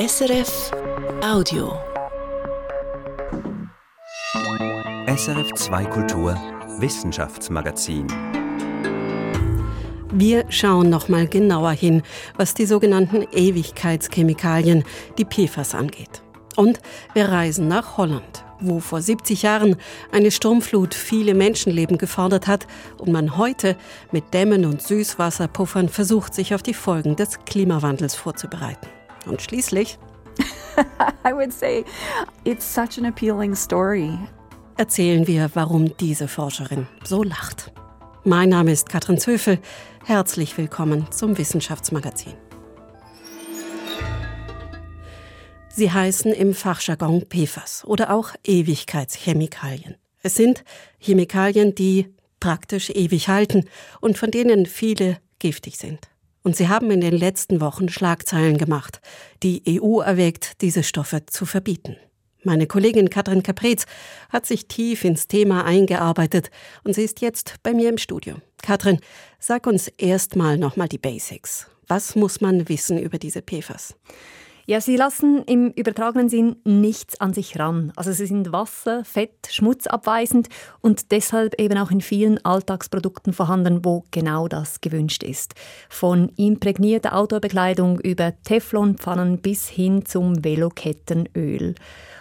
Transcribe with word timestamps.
SRF 0.00 0.70
Audio. 1.22 1.78
SRF 5.14 5.52
2 5.52 5.84
Kultur 5.84 6.40
Wissenschaftsmagazin. 6.78 8.06
Wir 10.10 10.46
schauen 10.48 10.88
noch 10.88 11.10
mal 11.10 11.28
genauer 11.28 11.72
hin, 11.72 12.02
was 12.38 12.54
die 12.54 12.64
sogenannten 12.64 13.26
Ewigkeitschemikalien, 13.30 14.84
die 15.18 15.26
PFAS 15.26 15.74
angeht. 15.74 16.22
Und 16.56 16.80
wir 17.12 17.28
reisen 17.28 17.68
nach 17.68 17.98
Holland, 17.98 18.42
wo 18.58 18.80
vor 18.80 19.02
70 19.02 19.42
Jahren 19.42 19.76
eine 20.12 20.30
Sturmflut 20.30 20.94
viele 20.94 21.34
Menschenleben 21.34 21.98
gefordert 21.98 22.46
hat 22.46 22.66
und 22.96 23.12
man 23.12 23.36
heute 23.36 23.76
mit 24.12 24.32
Dämmen 24.32 24.64
und 24.64 24.80
Süßwasserpuffern 24.80 25.90
versucht, 25.90 26.32
sich 26.32 26.54
auf 26.54 26.62
die 26.62 26.72
Folgen 26.72 27.16
des 27.16 27.40
Klimawandels 27.44 28.14
vorzubereiten. 28.14 28.88
Und 29.26 29.42
schließlich 29.42 29.98
I 31.26 31.32
would 31.32 31.52
say 31.52 31.84
it's 32.44 32.64
such 32.64 32.98
an 32.98 33.04
appealing 33.06 33.54
story. 33.54 34.18
erzählen 34.76 35.26
wir, 35.26 35.50
warum 35.54 35.96
diese 35.98 36.26
Forscherin 36.28 36.86
so 37.04 37.22
lacht. 37.22 37.72
Mein 38.24 38.48
Name 38.48 38.72
ist 38.72 38.88
Katrin 38.88 39.18
Zöfel. 39.18 39.58
Herzlich 40.04 40.56
willkommen 40.56 41.10
zum 41.10 41.36
Wissenschaftsmagazin. 41.36 42.34
Sie 45.68 45.90
heißen 45.90 46.32
im 46.32 46.52
Fachjargon 46.54 47.26
PFAS 47.28 47.84
oder 47.86 48.12
auch 48.14 48.30
Ewigkeitschemikalien. 48.44 49.96
Es 50.22 50.34
sind 50.34 50.64
Chemikalien, 50.98 51.74
die 51.74 52.14
praktisch 52.40 52.90
ewig 52.90 53.28
halten 53.28 53.64
und 54.00 54.18
von 54.18 54.30
denen 54.30 54.66
viele 54.66 55.18
giftig 55.38 55.78
sind. 55.78 56.09
Und 56.42 56.56
sie 56.56 56.68
haben 56.68 56.90
in 56.90 57.00
den 57.00 57.16
letzten 57.16 57.60
Wochen 57.60 57.88
Schlagzeilen 57.88 58.56
gemacht. 58.56 59.00
Die 59.42 59.80
EU 59.80 60.00
erwägt, 60.00 60.62
diese 60.62 60.82
Stoffe 60.82 61.26
zu 61.26 61.44
verbieten. 61.44 61.96
Meine 62.42 62.66
Kollegin 62.66 63.10
Katrin 63.10 63.42
Caprez 63.42 63.84
hat 64.30 64.46
sich 64.46 64.66
tief 64.66 65.04
ins 65.04 65.28
Thema 65.28 65.64
eingearbeitet 65.66 66.50
und 66.84 66.94
sie 66.94 67.02
ist 67.02 67.20
jetzt 67.20 67.56
bei 67.62 67.74
mir 67.74 67.90
im 67.90 67.98
Studio. 67.98 68.36
Katrin, 68.62 68.98
sag 69.38 69.66
uns 69.66 69.88
erstmal 69.88 70.56
nochmal 70.56 70.88
die 70.88 70.98
Basics. 70.98 71.66
Was 71.86 72.14
muss 72.14 72.40
man 72.40 72.68
wissen 72.70 72.98
über 72.98 73.18
diese 73.18 73.42
PFAS? 73.42 73.94
Ja, 74.70 74.80
sie 74.80 74.94
lassen 74.94 75.42
im 75.46 75.72
übertragenen 75.72 76.28
Sinn 76.28 76.54
nichts 76.62 77.20
an 77.20 77.34
sich 77.34 77.58
ran. 77.58 77.92
Also 77.96 78.12
sie 78.12 78.26
sind 78.26 78.52
Wasser, 78.52 79.04
Fett, 79.04 79.48
schmutzabweisend 79.50 80.48
und 80.80 81.10
deshalb 81.10 81.60
eben 81.60 81.76
auch 81.76 81.90
in 81.90 82.00
vielen 82.00 82.38
Alltagsprodukten 82.44 83.32
vorhanden, 83.32 83.84
wo 83.84 84.04
genau 84.12 84.46
das 84.46 84.80
gewünscht 84.80 85.24
ist. 85.24 85.56
Von 85.88 86.28
imprägnierter 86.36 87.16
Outdoorbekleidung 87.16 87.98
über 87.98 88.32
Teflonpfannen 88.44 89.38
bis 89.38 89.68
hin 89.68 90.06
zum 90.06 90.44
Velokettenöl. 90.44 91.74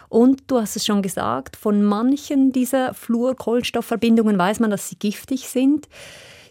Und 0.10 0.42
du 0.48 0.60
hast 0.60 0.76
es 0.76 0.88
schon 0.88 1.04
gesagt, 1.04 1.56
von 1.56 1.84
manchen 1.84 2.52
dieser 2.52 2.96
Fluorkohlenstoffverbindungen 2.96 4.40
weiß 4.40 4.60
man, 4.60 4.72
dass 4.72 4.90
sie 4.90 4.98
giftig 4.98 5.48
sind. 5.48 5.88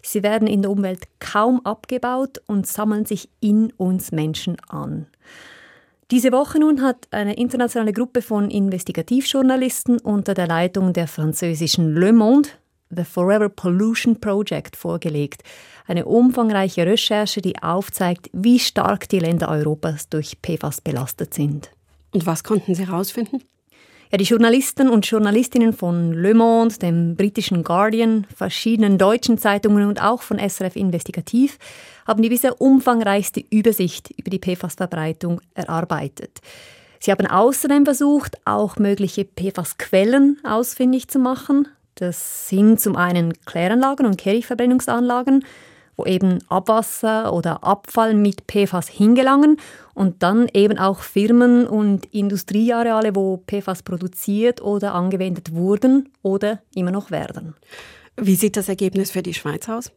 Sie 0.01 0.23
werden 0.23 0.47
in 0.47 0.61
der 0.61 0.71
Umwelt 0.71 1.09
kaum 1.19 1.59
abgebaut 1.65 2.41
und 2.47 2.67
sammeln 2.67 3.05
sich 3.05 3.27
in 3.41 3.73
uns 3.73 4.13
Menschen 4.13 4.55
an. 4.69 5.07
Diese 6.11 6.31
Woche 6.31 6.59
nun 6.59 6.81
hat 6.81 7.07
eine 7.11 7.35
internationale 7.35 7.93
Gruppe 7.93 8.23
von 8.23 8.49
Investigativjournalisten 8.49 9.99
unter 9.99 10.33
der 10.33 10.47
Leitung 10.47 10.91
der 10.91 11.07
französischen 11.07 11.93
Le 11.93 12.11
Monde 12.11 12.49
The 12.89 13.03
Forever 13.03 13.49
Pollution 13.49 14.19
Project 14.19 14.75
vorgelegt. 14.75 15.43
Eine 15.85 16.05
umfangreiche 16.05 16.87
Recherche, 16.87 17.41
die 17.41 17.61
aufzeigt, 17.61 18.31
wie 18.33 18.57
stark 18.57 19.07
die 19.09 19.19
Länder 19.19 19.49
Europas 19.49 20.09
durch 20.09 20.39
PFAS 20.41 20.81
belastet 20.81 21.35
sind. 21.35 21.69
Und 22.11 22.25
was 22.25 22.43
konnten 22.43 22.73
Sie 22.73 22.87
herausfinden? 22.87 23.43
Ja, 24.11 24.17
die 24.17 24.23
Journalisten 24.23 24.89
und 24.89 25.05
Journalistinnen 25.05 25.71
von 25.71 26.13
Le 26.13 26.33
Monde, 26.33 26.75
dem 26.79 27.15
britischen 27.15 27.63
Guardian, 27.63 28.25
verschiedenen 28.35 28.97
deutschen 28.97 29.37
Zeitungen 29.37 29.87
und 29.87 30.01
auch 30.01 30.23
von 30.23 30.39
SRF 30.39 30.75
Investigativ 30.75 31.59
haben 32.07 32.23
die 32.23 32.29
bisher 32.29 32.59
umfangreichste 32.59 33.43
Übersicht 33.51 34.09
über 34.17 34.31
die 34.31 34.39
PFAS-Verbreitung 34.39 35.41
erarbeitet. 35.53 36.39
Sie 36.99 37.11
haben 37.11 37.27
außerdem 37.27 37.85
versucht, 37.85 38.39
auch 38.45 38.77
mögliche 38.77 39.25
PFAS-Quellen 39.25 40.39
ausfindig 40.43 41.07
zu 41.07 41.19
machen. 41.19 41.67
Das 41.93 42.49
sind 42.49 42.81
zum 42.81 42.95
einen 42.95 43.33
Kläranlagen 43.45 44.07
und 44.07 44.17
Kehrichtverbrennungsanlagen, 44.17 45.45
wo 45.99 46.05
eben 46.05 46.39
Abwasser 46.47 47.33
oder 47.33 47.63
Abfall 47.63 48.13
mit 48.13 48.43
PFAS 48.47 48.87
hingelangen 48.87 49.57
und 49.93 50.23
dann 50.23 50.47
eben 50.53 50.77
auch 50.77 51.01
Firmen 51.01 51.67
und 51.67 52.05
Industrieareale, 52.13 53.15
wo 53.15 53.43
PFAS 53.45 53.83
produziert 53.83 54.61
oder 54.61 54.93
angewendet 54.95 55.53
wurden 55.53 56.09
oder 56.21 56.61
immer 56.73 56.91
noch 56.91 57.11
werden. 57.11 57.53
Wie 58.15 58.35
sieht 58.35 58.55
das 58.55 58.69
Ergebnis 58.69 59.11
für 59.11 59.21
die 59.21 59.33
Schweiz 59.33 59.67
aus? 59.67 59.91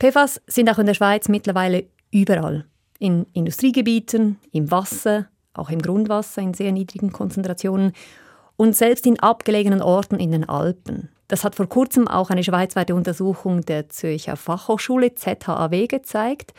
PFAS 0.00 0.40
sind 0.48 0.68
auch 0.68 0.78
in 0.78 0.86
der 0.86 0.94
Schweiz 0.94 1.28
mittlerweile 1.28 1.84
überall. 2.10 2.64
In 2.98 3.26
Industriegebieten, 3.32 4.38
im 4.50 4.70
Wasser, 4.72 5.28
auch 5.54 5.70
im 5.70 5.80
Grundwasser 5.80 6.42
in 6.42 6.54
sehr 6.54 6.72
niedrigen 6.72 7.12
Konzentrationen 7.12 7.92
und 8.56 8.74
selbst 8.74 9.06
in 9.06 9.20
abgelegenen 9.20 9.80
Orten 9.80 10.16
in 10.16 10.32
den 10.32 10.48
Alpen. 10.48 11.08
Das 11.28 11.44
hat 11.44 11.54
vor 11.54 11.68
kurzem 11.68 12.08
auch 12.08 12.30
eine 12.30 12.42
schweizweite 12.42 12.94
Untersuchung 12.94 13.60
der 13.60 13.88
Zürcher 13.90 14.36
Fachhochschule 14.36 15.14
ZHAW 15.14 15.86
gezeigt. 15.86 16.54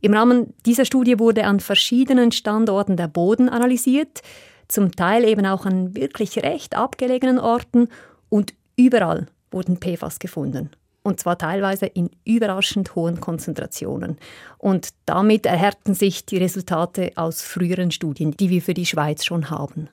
Im 0.00 0.12
Rahmen 0.12 0.52
dieser 0.66 0.84
Studie 0.84 1.18
wurde 1.18 1.44
an 1.44 1.60
verschiedenen 1.60 2.30
Standorten 2.30 2.98
der 2.98 3.08
Boden 3.08 3.48
analysiert, 3.48 4.20
zum 4.68 4.92
Teil 4.92 5.24
eben 5.24 5.46
auch 5.46 5.64
an 5.64 5.96
wirklich 5.96 6.38
recht 6.42 6.76
abgelegenen 6.76 7.38
Orten 7.38 7.88
und 8.28 8.52
überall 8.76 9.26
wurden 9.50 9.78
PFAS 9.78 10.18
gefunden. 10.18 10.70
Und 11.02 11.20
zwar 11.20 11.38
teilweise 11.38 11.86
in 11.86 12.10
überraschend 12.24 12.94
hohen 12.94 13.20
Konzentrationen. 13.20 14.16
Und 14.58 14.88
damit 15.04 15.44
erhärten 15.44 15.94
sich 15.94 16.24
die 16.24 16.38
Resultate 16.38 17.12
aus 17.16 17.42
früheren 17.42 17.90
Studien, 17.90 18.32
die 18.32 18.48
wir 18.48 18.62
für 18.62 18.74
die 18.74 18.86
Schweiz 18.86 19.24
schon 19.24 19.50
haben. 19.50 19.88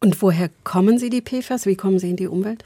Und 0.00 0.20
woher 0.20 0.50
kommen 0.64 0.98
Sie, 0.98 1.10
die 1.10 1.22
PFAS? 1.22 1.66
Wie 1.66 1.76
kommen 1.76 2.00
sie 2.00 2.10
in 2.10 2.16
die 2.16 2.26
Umwelt? 2.26 2.64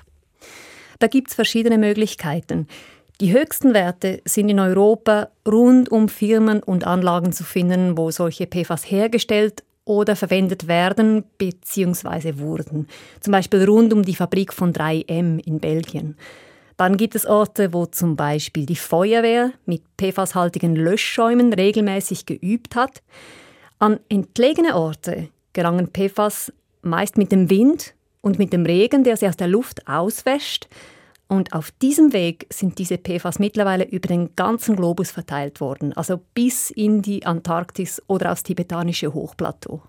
Da 1.03 1.09
gibt 1.09 1.31
es 1.31 1.35
verschiedene 1.35 1.79
Möglichkeiten. 1.79 2.69
Die 3.21 3.33
höchsten 3.33 3.75
Werte 3.75 4.23
sind 4.25 4.49
in 4.49 4.61
Europa 4.61 5.31
rund 5.45 5.91
um 5.91 6.09
Firmen 6.09 6.63
und 6.63 6.87
Anlagen 6.87 7.33
zu 7.33 7.43
finden, 7.43 7.99
wo 7.99 8.13
solche 8.13 8.47
PFAS 8.47 8.89
hergestellt 8.89 9.65
oder 9.85 10.15
verwendet 10.15 10.69
werden 10.69 11.25
bzw. 11.39 12.39
wurden. 12.39 12.87
Zum 13.19 13.33
Beispiel 13.33 13.65
rund 13.65 13.93
um 13.93 14.05
die 14.05 14.15
Fabrik 14.15 14.53
von 14.53 14.73
3M 14.73 15.45
in 15.45 15.59
Belgien. 15.59 16.17
Dann 16.77 16.97
gibt 16.97 17.17
es 17.17 17.27
Orte, 17.27 17.73
wo 17.73 17.87
zum 17.87 18.15
Beispiel 18.15 18.65
die 18.65 18.77
Feuerwehr 18.77 19.51
mit 19.67 19.83
PFAS-haltigen 20.01 20.77
Löschschäumen 20.77 21.53
regelmäßig 21.53 22.27
geübt 22.27 22.77
hat. 22.77 23.03
An 23.81 23.99
entlegene 24.09 24.77
Orte 24.77 25.31
gelangen 25.53 25.89
PFAS 25.93 26.53
meist 26.83 27.19
mit 27.19 27.33
dem 27.33 27.51
Wind 27.51 27.93
und 28.23 28.39
mit 28.39 28.55
dem 28.55 28.65
Regen, 28.65 29.05
der 29.05 29.19
sie 29.19 29.29
aus 29.29 29.37
der 29.37 29.49
Luft 29.49 29.87
auswäscht. 29.87 30.69
Und 31.29 31.53
auf 31.53 31.71
diesem 31.71 32.13
Weg 32.13 32.47
sind 32.51 32.79
diese 32.79 32.99
PFAS 32.99 33.39
mittlerweile 33.39 33.85
über 33.85 34.09
den 34.09 34.35
ganzen 34.37 34.77
Globus 34.77 35.11
verteilt 35.11 35.61
worden, 35.61 35.93
also 35.95 36.21
bis 36.35 36.71
in 36.71 37.03
die 37.03 37.25
Antarktis 37.25 38.03
oder 38.07 38.33
aufs 38.33 38.43
tibetanische 38.43 39.15
Hochplateau. 39.15 39.83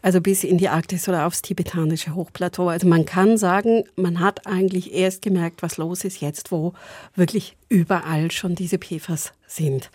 Also 0.00 0.20
bis 0.20 0.44
in 0.44 0.58
die 0.58 0.68
Arktis 0.68 1.08
oder 1.08 1.26
aufs 1.26 1.42
tibetanische 1.42 2.14
Hochplateau. 2.14 2.68
Also 2.68 2.86
man 2.86 3.04
kann 3.04 3.36
sagen, 3.36 3.84
man 3.96 4.20
hat 4.20 4.46
eigentlich 4.46 4.94
erst 4.94 5.22
gemerkt, 5.22 5.60
was 5.62 5.76
los 5.76 6.04
ist 6.04 6.20
jetzt, 6.20 6.52
wo 6.52 6.72
wirklich 7.14 7.56
überall 7.68 8.30
schon 8.30 8.54
diese 8.54 8.78
PFAS 8.78 9.32
sind. 9.46 9.90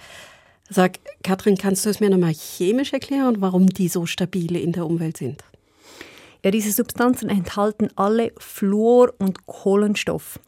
Sag, 0.70 1.00
Katrin, 1.24 1.58
kannst 1.58 1.86
du 1.86 1.90
es 1.90 2.00
mir 2.00 2.10
nochmal 2.10 2.34
chemisch 2.34 2.94
erklären, 2.94 3.38
warum 3.40 3.68
die 3.68 3.88
so 3.88 4.06
stabile 4.06 4.60
in 4.60 4.74
der 4.74 4.86
Umwelt 4.86 5.18
sind? 5.18 5.44
Ja, 6.44 6.52
diese 6.52 6.72
Substanzen 6.72 7.30
enthalten 7.30 7.90
alle 7.96 8.34
Fluor 8.38 9.14
und 9.18 9.46
Kohlenstoff. 9.46 10.40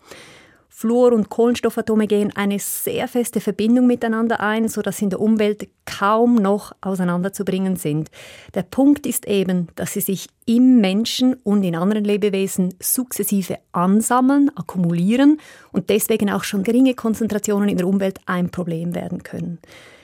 Fluor- 0.77 1.13
und 1.13 1.29
Kohlenstoffatome 1.29 2.05
gehen 2.05 2.33
eine 2.35 2.59
sehr 2.59 3.07
feste 3.07 3.39
Verbindung 3.39 3.87
miteinander 3.87 4.41
ein, 4.41 4.67
sodass 4.67 4.97
sie 4.97 5.05
in 5.05 5.09
der 5.09 5.21
Umwelt 5.21 5.69
kaum 5.85 6.35
noch 6.35 6.73
auseinanderzubringen 6.81 7.77
sind. 7.77 8.11
Der 8.55 8.63
Punkt 8.63 9.05
ist 9.05 9.25
eben, 9.25 9.69
dass 9.75 9.93
sie 9.93 10.01
sich 10.01 10.27
im 10.45 10.81
Menschen 10.81 11.35
und 11.43 11.63
in 11.63 11.77
anderen 11.77 12.03
Lebewesen 12.03 12.73
sukzessive 12.81 13.57
ansammeln, 13.71 14.51
akkumulieren 14.53 15.39
und 15.71 15.89
deswegen 15.89 16.29
auch 16.29 16.43
schon 16.43 16.63
geringe 16.63 16.93
Konzentrationen 16.93 17.69
in 17.69 17.77
der 17.77 17.87
Umwelt 17.87 18.19
ein 18.25 18.49
Problem 18.49 18.95
werden 18.95 19.23
können. 19.23 19.59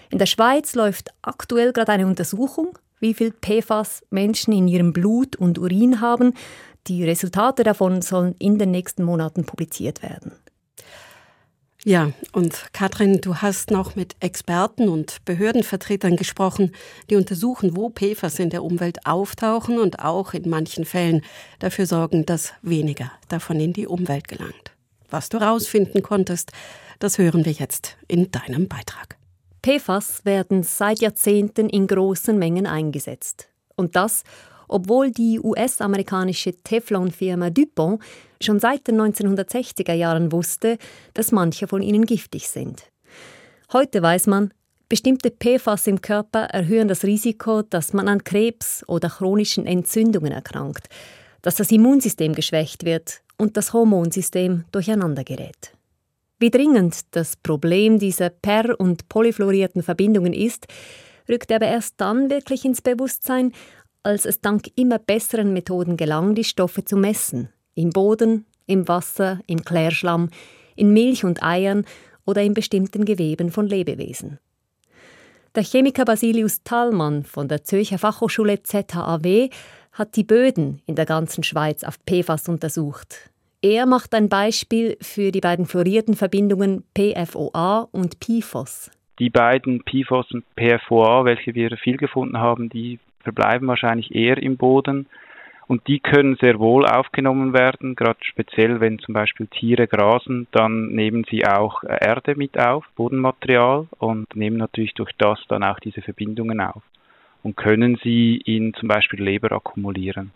In 0.10 0.20
der 0.20 0.26
Schweiz 0.26 0.74
läuft 0.74 1.10
aktuell 1.22 1.74
gerade 1.74 1.92
eine 1.92 2.08
Untersuchung, 2.08 2.78
wie 3.02 3.14
viel 3.14 3.34
PFAS 3.34 4.04
Menschen 4.10 4.54
in 4.54 4.70
ihrem 4.70 4.94
Blut 4.94 5.36
und 5.36 5.60
Urin 5.60 6.00
haben. 6.00 6.34
Die 6.88 7.04
Resultate 7.04 7.64
davon 7.64 8.02
sollen 8.02 8.36
in 8.40 8.58
den 8.58 8.72
nächsten 8.72 9.04
Monaten 9.04 9.44
publiziert 9.46 10.02
werden. 10.02 10.32
Ja, 11.84 12.12
und 12.32 12.68
Katrin, 12.74 13.22
du 13.22 13.38
hast 13.38 13.72
noch 13.72 13.96
mit 13.96 14.16
Experten 14.20 14.88
und 14.88 15.26
Behördenvertretern 15.26 16.16
gesprochen, 16.16 16.74
die 17.10 17.16
untersuchen, 17.16 17.76
wo 17.76 17.90
PFAS 17.90 18.38
in 18.38 18.52
der 18.52 18.64
Umwelt 18.64 19.08
auftauchen 19.08 19.80
und 19.80 19.98
auch 20.00 20.36
in 20.36 20.48
manchen 20.48 20.86
Fällen 20.86 21.24
dafür 21.58 21.88
sorgen, 21.88 22.24
dass 22.28 22.54
weniger 22.62 23.12
davon 23.30 23.60
in 23.60 23.74
die 23.74 23.88
Umwelt 23.88 24.28
gelangt. 24.28 24.72
Was 25.10 25.30
du 25.30 25.40
herausfinden 25.40 26.04
konntest, 26.04 26.52
das 27.00 27.18
hören 27.18 27.46
wir 27.46 27.52
jetzt 27.52 27.98
in 28.08 28.30
deinem 28.30 28.68
Beitrag. 28.68 29.18
PFAS 29.64 30.26
werden 30.26 30.64
seit 30.64 31.02
Jahrzehnten 31.02 31.70
in 31.70 31.88
großen 31.88 32.38
Mengen 32.38 32.66
eingesetzt. 32.66 33.50
Und 33.76 33.96
das, 33.96 34.24
obwohl 34.68 35.12
die 35.12 35.40
US-amerikanische 35.40 36.54
Teflon-Firma 36.64 37.50
DuPont 37.50 38.02
schon 38.42 38.60
seit 38.60 38.88
den 38.88 39.00
1960er 39.00 39.94
Jahren 39.94 40.32
wusste, 40.32 40.78
dass 41.14 41.32
manche 41.32 41.68
von 41.68 41.82
ihnen 41.82 42.06
giftig 42.06 42.48
sind. 42.48 42.84
Heute 43.72 44.02
weiß 44.02 44.28
man, 44.28 44.54
bestimmte 44.90 45.30
PFAS 45.32 45.88
im 45.88 46.02
Körper 46.02 46.46
erhöhen 46.46 46.88
das 46.88 47.04
Risiko, 47.04 47.62
dass 47.62 47.94
man 47.94 48.08
an 48.08 48.24
Krebs 48.24 48.84
oder 48.88 49.10
chronischen 49.10 49.68
Entzündungen 49.68 50.32
erkrankt, 50.32 50.88
dass 51.42 51.56
das 51.56 51.72
Immunsystem 51.72 52.34
geschwächt 52.34 52.84
wird 52.84 53.22
und 53.38 53.58
das 53.58 53.74
Hormonsystem 53.74 54.66
durcheinander 54.72 55.24
gerät. 55.24 55.74
Wie 56.42 56.50
dringend 56.50 57.02
das 57.12 57.36
Problem 57.36 58.00
dieser 58.00 58.32
per- 58.32 58.80
und 58.80 59.08
polyfluorierten 59.10 59.84
Verbindungen 59.84 60.34
ist, 60.34 60.66
rückt 61.30 61.52
aber 61.52 61.68
erst 61.68 62.02
dann 62.02 62.32
wirklich 62.32 62.66
ins 62.66 62.82
Bewusstsein, 62.82 63.52
als 64.02 64.26
es 64.26 64.42
dank 64.42 64.66
immer 64.76 64.98
besseren 64.98 65.54
Methoden 65.54 65.98
gelang, 65.98 66.34
die 66.34 66.44
Stoffe 66.44 66.84
zu 66.84 66.98
messen. 66.98 67.50
Im 67.76 67.92
Boden, 67.92 68.48
im 68.66 68.88
Wasser, 68.88 69.40
im 69.46 69.64
Klärschlamm, 69.64 70.32
in 70.76 70.92
Milch 70.94 71.24
und 71.24 71.44
Eiern 71.44 71.86
oder 72.26 72.42
in 72.42 72.56
bestimmten 72.56 73.06
Geweben 73.06 73.52
von 73.52 73.68
Lebewesen. 73.68 74.40
Der 75.54 75.62
Chemiker 75.62 76.06
Basilius 76.06 76.64
Thalmann 76.64 77.24
von 77.24 77.50
der 77.50 77.66
Zürcher 77.66 78.00
Fachhochschule 78.00 78.64
ZHAW 78.64 79.52
hat 79.92 80.16
die 80.16 80.24
Böden 80.24 80.82
in 80.88 80.96
der 80.96 81.06
ganzen 81.06 81.44
Schweiz 81.44 81.84
auf 81.84 82.00
PFAS 82.10 82.50
untersucht. 82.50 83.30
Er 83.64 83.86
macht 83.86 84.16
ein 84.16 84.28
Beispiel 84.28 84.98
für 85.02 85.32
die 85.32 85.40
beiden 85.40 85.68
fluorierten 85.68 86.16
Verbindungen 86.16 86.84
PFOA 86.96 87.88
und 87.92 88.20
PFOS. 88.20 88.90
Die 89.20 89.30
beiden 89.30 89.84
PFOS 89.84 90.32
und 90.32 90.46
PFOA, 90.56 91.26
welche 91.26 91.54
wir 91.54 91.78
viel 91.78 91.98
gefunden 91.98 92.40
haben, 92.40 92.70
die 92.70 92.98
verbleiben 93.20 93.68
wahrscheinlich 93.68 94.16
eher 94.16 94.42
im 94.42 94.58
Boden. 94.58 95.06
Und 95.68 95.88
die 95.88 96.00
können 96.00 96.38
sehr 96.42 96.58
wohl 96.58 96.88
aufgenommen 96.88 97.54
werden, 97.54 97.96
gerade 97.96 98.18
speziell 98.24 98.80
wenn 98.80 98.98
zum 98.98 99.14
Beispiel 99.14 99.46
Tiere 99.46 99.88
grasen, 99.88 100.48
dann 100.52 100.88
nehmen 100.88 101.24
sie 101.30 101.46
auch 101.46 101.84
Erde 101.84 102.34
mit 102.36 102.60
auf, 102.60 102.84
Bodenmaterial 102.96 103.88
und 104.00 104.36
nehmen 104.36 104.58
natürlich 104.58 104.96
durch 104.96 105.12
das 105.20 105.40
dann 105.50 105.64
auch 105.64 105.80
diese 105.80 106.02
Verbindungen 106.02 106.60
auf 106.62 106.82
und 107.44 107.56
können 107.58 108.00
sie 108.04 108.38
in 108.38 108.74
zum 108.74 108.88
Beispiel 108.88 109.22
Leber 109.22 109.52
akkumulieren. 109.52 110.32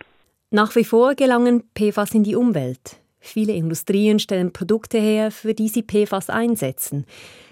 Nach 0.51 0.75
wie 0.75 0.85
vor 0.85 1.15
gelangen 1.15 1.63
PFAS 1.73 2.13
in 2.13 2.23
die 2.23 2.35
Umwelt. 2.35 2.99
Viele 3.25 3.53
Industrien 3.53 4.19
stellen 4.19 4.53
Produkte 4.53 4.99
her, 4.99 5.31
für 5.31 5.53
die 5.53 5.67
sie 5.67 5.81
PFAS 5.81 6.29
einsetzen. 6.29 7.05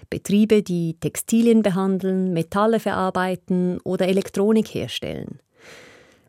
Betriebe, 0.08 0.62
die 0.62 0.94
Textilien 1.00 1.62
behandeln, 1.62 2.32
Metalle 2.32 2.78
verarbeiten 2.78 3.80
oder 3.82 4.06
Elektronik 4.06 4.68
herstellen. 4.68 5.40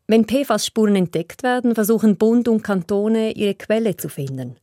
Wenn 0.08 0.26
PFAS-Spuren 0.26 0.96
entdeckt 0.96 1.44
werden, 1.44 1.76
versuchen 1.76 2.18
Bund 2.18 2.48
und 2.48 2.64
Kantone, 2.64 3.32
ihre 3.34 3.56
Quelle 3.56 3.96
zu 3.98 4.10
finden. 4.10 4.58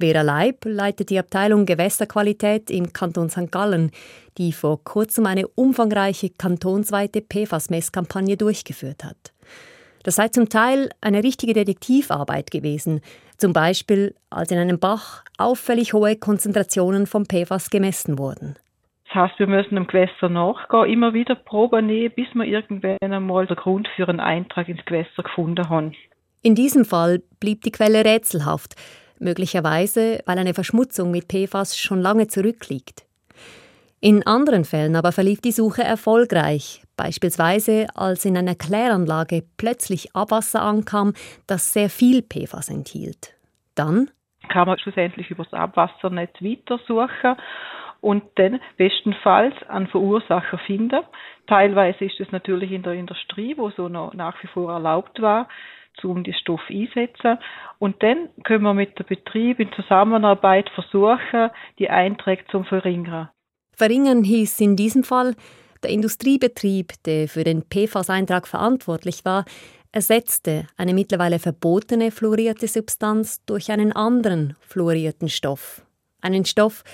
Vera 0.00 0.22
Leib 0.22 0.64
leitet 0.64 1.10
die 1.10 1.18
Abteilung 1.18 1.64
Gewässerqualität 1.64 2.70
im 2.70 2.92
Kanton 2.92 3.30
St. 3.30 3.52
Gallen, 3.52 3.90
die 4.38 4.52
vor 4.52 4.82
kurzem 4.82 5.26
eine 5.26 5.46
umfangreiche 5.46 6.30
kantonsweite 6.30 7.20
PFAS-Messkampagne 7.20 8.36
durchgeführt 8.36 9.04
hat. 9.04 9.32
Das 10.02 10.16
sei 10.16 10.28
zum 10.28 10.48
Teil 10.48 10.90
eine 11.00 11.22
richtige 11.22 11.52
Detektivarbeit 11.52 12.50
gewesen, 12.50 13.00
zum 13.42 13.52
Beispiel 13.52 14.14
als 14.30 14.52
in 14.52 14.58
einem 14.58 14.78
Bach 14.78 15.24
auffällig 15.36 15.94
hohe 15.94 16.14
Konzentrationen 16.14 17.08
von 17.08 17.26
PFAS 17.26 17.70
gemessen 17.70 18.16
wurden. 18.16 18.54
Das 19.06 19.16
heißt, 19.16 19.40
wir 19.40 19.48
müssen 19.48 19.74
dem 19.74 19.88
Gewässer 19.88 20.28
nachgehen, 20.28 20.92
immer 20.92 21.12
wieder 21.12 21.34
Proben 21.34 21.86
nehmen, 21.86 22.14
bis 22.14 22.28
wir 22.34 22.44
irgendwann 22.44 23.12
einmal 23.12 23.48
den 23.48 23.56
Grund 23.56 23.88
für 23.96 24.08
einen 24.08 24.20
Eintrag 24.20 24.68
ins 24.68 24.84
Gewässer 24.84 25.24
gefunden 25.24 25.68
haben. 25.68 25.92
In 26.42 26.54
diesem 26.54 26.84
Fall 26.84 27.20
blieb 27.40 27.62
die 27.62 27.72
Quelle 27.72 28.04
rätselhaft, 28.04 28.76
möglicherweise 29.18 30.20
weil 30.24 30.38
eine 30.38 30.54
Verschmutzung 30.54 31.10
mit 31.10 31.26
PFAS 31.26 31.76
schon 31.76 32.00
lange 32.00 32.28
zurückliegt. 32.28 33.02
In 34.04 34.26
anderen 34.26 34.64
Fällen 34.64 34.96
aber 34.96 35.12
verlief 35.12 35.40
die 35.40 35.52
Suche 35.52 35.84
erfolgreich, 35.84 36.82
beispielsweise 36.96 37.86
als 37.94 38.24
in 38.24 38.36
einer 38.36 38.56
Kläranlage 38.56 39.44
plötzlich 39.56 40.12
Abwasser 40.12 40.60
ankam, 40.60 41.12
das 41.46 41.72
sehr 41.72 41.88
viel 41.88 42.20
PFAS 42.22 42.68
enthielt. 42.68 43.36
Dann 43.76 44.10
kann 44.48 44.66
man 44.66 44.76
schlussendlich 44.80 45.30
über 45.30 45.44
das 45.44 45.52
Abwassernetz 45.52 46.34
weitersuchen 46.40 47.36
und 48.00 48.24
dann 48.34 48.60
bestenfalls 48.76 49.54
einen 49.68 49.86
Verursacher 49.86 50.58
finden. 50.66 51.02
Teilweise 51.46 52.04
ist 52.04 52.18
es 52.18 52.32
natürlich 52.32 52.72
in 52.72 52.82
der 52.82 52.94
Industrie, 52.94 53.56
wo 53.56 53.70
so 53.70 53.88
noch 53.88 54.14
nach 54.14 54.34
wie 54.42 54.48
vor 54.48 54.72
erlaubt 54.72 55.22
war, 55.22 55.46
um 56.02 56.24
die 56.24 56.32
Stoff 56.32 56.62
einsetzen. 56.68 57.38
Und 57.78 58.02
dann 58.02 58.30
können 58.42 58.64
wir 58.64 58.74
mit 58.74 58.98
dem 58.98 59.06
Betrieb 59.06 59.60
in 59.60 59.70
Zusammenarbeit 59.74 60.68
versuchen, 60.70 61.50
die 61.78 61.88
Einträge 61.88 62.44
zu 62.50 62.64
verringern. 62.64 63.28
Verringern 63.82 64.22
hieß 64.22 64.60
in 64.60 64.76
diesem 64.76 65.02
Fall, 65.02 65.34
der 65.82 65.90
Industriebetrieb, 65.90 66.92
der 67.02 67.26
für 67.26 67.42
den 67.42 67.64
PFAS-Eintrag 67.68 68.46
verantwortlich 68.46 69.24
war, 69.24 69.44
ersetzte 69.90 70.68
eine 70.76 70.94
mittlerweile 70.94 71.40
verbotene 71.40 72.12
fluorierte 72.12 72.68
Substanz 72.68 73.40
durch 73.44 73.72
einen 73.72 73.90
anderen 73.90 74.54
fluorierten 74.60 75.28
Stoff. 75.28 75.84
Einen 76.20 76.44
Stoff, 76.44 76.84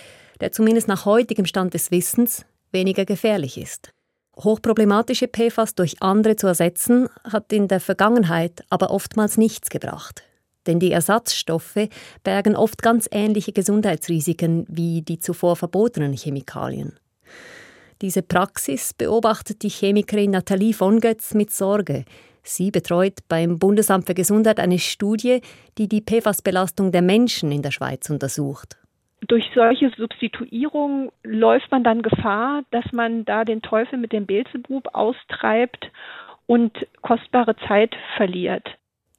der 0.40 0.50
zumindest 0.50 0.88
nach 0.88 1.04
heutigem 1.04 1.44
Stand 1.44 1.74
des 1.74 1.90
Wissens 1.90 2.46
weniger 2.72 3.04
gefährlich 3.04 3.58
ist. 3.58 3.92
Hochproblematische 4.38 5.28
PFAS 5.28 5.74
durch 5.74 6.00
andere 6.00 6.36
zu 6.36 6.46
ersetzen, 6.46 7.10
hat 7.22 7.52
in 7.52 7.68
der 7.68 7.80
Vergangenheit 7.80 8.64
aber 8.70 8.90
oftmals 8.92 9.36
nichts 9.36 9.68
gebracht. 9.68 10.22
Denn 10.68 10.78
die 10.78 10.92
Ersatzstoffe 10.92 11.88
bergen 12.22 12.54
oft 12.54 12.82
ganz 12.82 13.08
ähnliche 13.10 13.52
Gesundheitsrisiken 13.52 14.66
wie 14.68 15.02
die 15.02 15.18
zuvor 15.18 15.56
verbotenen 15.56 16.12
Chemikalien. 16.12 16.92
Diese 18.00 18.22
Praxis 18.22 18.94
beobachtet 18.94 19.62
die 19.64 19.70
Chemikerin 19.70 20.30
Nathalie 20.30 20.74
von 20.74 21.00
Götz 21.00 21.34
mit 21.34 21.50
Sorge. 21.50 22.04
Sie 22.44 22.70
betreut 22.70 23.18
beim 23.28 23.58
Bundesamt 23.58 24.06
für 24.06 24.14
Gesundheit 24.14 24.60
eine 24.60 24.78
Studie, 24.78 25.40
die 25.78 25.88
die 25.88 26.02
PFAS-Belastung 26.02 26.92
der 26.92 27.02
Menschen 27.02 27.50
in 27.50 27.62
der 27.62 27.72
Schweiz 27.72 28.08
untersucht. 28.08 28.76
Durch 29.26 29.44
solche 29.54 29.90
Substituierung 29.96 31.10
läuft 31.24 31.70
man 31.72 31.82
dann 31.82 32.02
Gefahr, 32.02 32.62
dass 32.70 32.84
man 32.92 33.24
da 33.24 33.44
den 33.44 33.62
Teufel 33.62 33.98
mit 33.98 34.12
dem 34.12 34.26
Beelzebub 34.26 34.94
austreibt 34.94 35.90
und 36.46 36.72
kostbare 37.02 37.56
Zeit 37.66 37.96
verliert. 38.16 38.66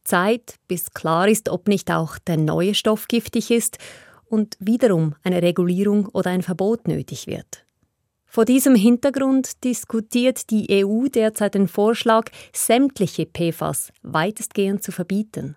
Zeit, 0.03 0.55
bis 0.67 0.93
klar 0.93 1.27
ist, 1.27 1.49
ob 1.49 1.67
nicht 1.67 1.91
auch 1.91 2.17
der 2.19 2.37
neue 2.37 2.73
Stoff 2.73 3.07
giftig 3.07 3.51
ist 3.51 3.77
und 4.25 4.57
wiederum 4.59 5.15
eine 5.23 5.41
Regulierung 5.41 6.07
oder 6.07 6.31
ein 6.31 6.41
Verbot 6.41 6.87
nötig 6.87 7.27
wird. 7.27 7.65
Vor 8.25 8.45
diesem 8.45 8.75
Hintergrund 8.75 9.63
diskutiert 9.63 10.51
die 10.51 10.85
EU 10.85 11.07
derzeit 11.07 11.55
den 11.55 11.67
Vorschlag, 11.67 12.29
sämtliche 12.53 13.25
PFAS 13.25 13.91
weitestgehend 14.03 14.83
zu 14.83 14.91
verbieten. 14.91 15.55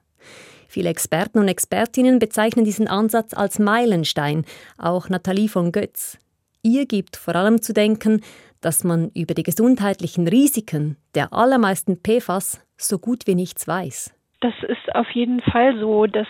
Viele 0.69 0.89
Experten 0.89 1.39
und 1.39 1.49
Expertinnen 1.49 2.19
bezeichnen 2.19 2.65
diesen 2.65 2.89
Ansatz 2.89 3.35
als 3.35 3.59
Meilenstein, 3.59 4.47
auch 4.79 5.11
Nathalie 5.11 5.51
von 5.51 5.71
Götz. 5.71 6.17
Ihr 6.63 6.87
gibt 6.87 7.17
vor 7.17 7.37
allem 7.37 7.61
zu 7.61 7.75
denken, 7.75 8.23
dass 8.63 8.85
man 8.85 9.11
über 9.11 9.35
die 9.35 9.43
gesundheitlichen 9.43 10.27
Risiken 10.27 10.97
der 11.15 11.35
allermeisten 11.35 11.99
PFAS 12.03 12.61
so 12.79 12.99
gut 12.99 13.27
wie 13.27 13.35
nichts 13.35 13.69
weiß. 13.69 14.13
Das 14.43 14.55
ist 14.69 14.95
auf 14.95 15.11
jeden 15.13 15.41
Fall 15.41 15.79
so, 15.79 16.07
dass 16.07 16.27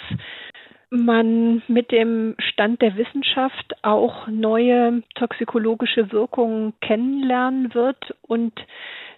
man 0.90 1.62
mit 1.68 1.90
dem 1.90 2.36
Stand 2.38 2.82
der 2.82 2.96
Wissenschaft 2.96 3.72
auch 3.82 4.28
neue 4.28 5.02
toxikologische 5.14 6.12
Wirkungen 6.12 6.74
kennenlernen 6.82 7.72
wird 7.74 8.14
und 8.20 8.52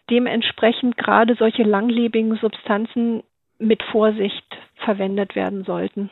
dementsprechend 0.08 0.96
gerade 0.96 1.34
solche 1.36 1.64
langlebigen 1.64 2.36
Substanzen 2.36 3.24
mit 3.58 3.82
Vorsicht 3.90 4.44
verwendet 4.84 5.34
werden 5.34 5.64
sollten. 5.64 6.10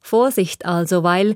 Vorsicht 0.00 0.64
also, 0.64 1.02
weil 1.02 1.34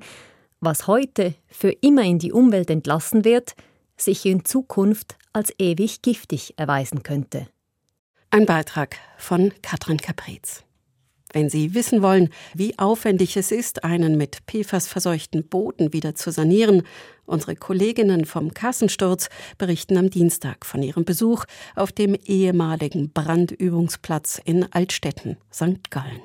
was 0.60 0.86
heute 0.86 1.34
für 1.48 1.72
immer 1.82 2.02
in 2.02 2.20
die 2.20 2.32
Umwelt 2.32 2.70
entlassen 2.70 3.24
wird, 3.24 3.54
sich 3.96 4.24
in 4.24 4.44
Zukunft 4.44 5.16
als 5.32 5.52
ewig 5.58 6.02
giftig 6.02 6.54
erweisen 6.56 7.02
könnte. 7.02 7.48
Ein 8.30 8.46
Beitrag 8.46 8.96
von 9.16 9.52
Katrin 9.62 9.98
Capriz. 9.98 10.63
Wenn 11.34 11.50
Sie 11.50 11.74
wissen 11.74 12.00
wollen, 12.00 12.28
wie 12.54 12.78
aufwendig 12.78 13.36
es 13.36 13.50
ist, 13.50 13.82
einen 13.82 14.16
mit 14.16 14.38
PFAS 14.46 14.86
verseuchten 14.86 15.44
Boden 15.48 15.92
wieder 15.92 16.14
zu 16.14 16.30
sanieren, 16.30 16.84
unsere 17.26 17.56
Kolleginnen 17.56 18.24
vom 18.24 18.54
Kassensturz 18.54 19.28
berichten 19.58 19.98
am 19.98 20.10
Dienstag 20.10 20.64
von 20.64 20.80
ihrem 20.80 21.04
Besuch 21.04 21.44
auf 21.74 21.90
dem 21.90 22.14
ehemaligen 22.14 23.10
Brandübungsplatz 23.10 24.40
in 24.44 24.72
Altstetten, 24.72 25.36
St. 25.52 25.90
Gallen. 25.90 26.22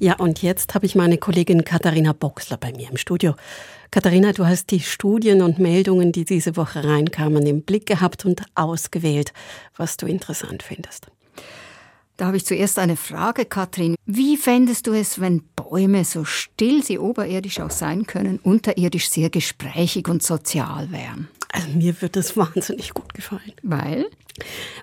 Ja, 0.00 0.16
und 0.16 0.42
jetzt 0.42 0.74
habe 0.74 0.86
ich 0.86 0.96
meine 0.96 1.18
Kollegin 1.18 1.64
Katharina 1.64 2.12
Boxler 2.12 2.56
bei 2.56 2.72
mir 2.72 2.90
im 2.90 2.96
Studio. 2.96 3.36
Katharina, 3.94 4.32
du 4.32 4.44
hast 4.44 4.72
die 4.72 4.80
Studien 4.80 5.40
und 5.40 5.60
Meldungen, 5.60 6.10
die 6.10 6.24
diese 6.24 6.56
Woche 6.56 6.82
reinkamen, 6.82 7.46
im 7.46 7.62
Blick 7.62 7.86
gehabt 7.86 8.24
und 8.24 8.42
ausgewählt, 8.56 9.32
was 9.76 9.96
du 9.96 10.06
interessant 10.06 10.64
findest. 10.64 11.06
Da 12.16 12.26
habe 12.26 12.36
ich 12.36 12.44
zuerst 12.44 12.80
eine 12.80 12.96
Frage, 12.96 13.44
Katrin. 13.44 13.94
Wie 14.04 14.36
fändest 14.36 14.88
du 14.88 14.94
es, 14.94 15.20
wenn 15.20 15.44
Bäume, 15.54 16.04
so 16.04 16.24
still 16.24 16.82
sie 16.82 16.98
oberirdisch 16.98 17.60
auch 17.60 17.70
sein 17.70 18.04
können, 18.04 18.40
unterirdisch 18.42 19.08
sehr 19.10 19.30
gesprächig 19.30 20.08
und 20.08 20.24
sozial 20.24 20.90
wären? 20.90 21.28
Also 21.52 21.68
mir 21.68 22.02
wird 22.02 22.16
das 22.16 22.36
wahnsinnig 22.36 22.94
gut 22.94 23.14
gefallen. 23.14 23.52
Weil? 23.62 24.06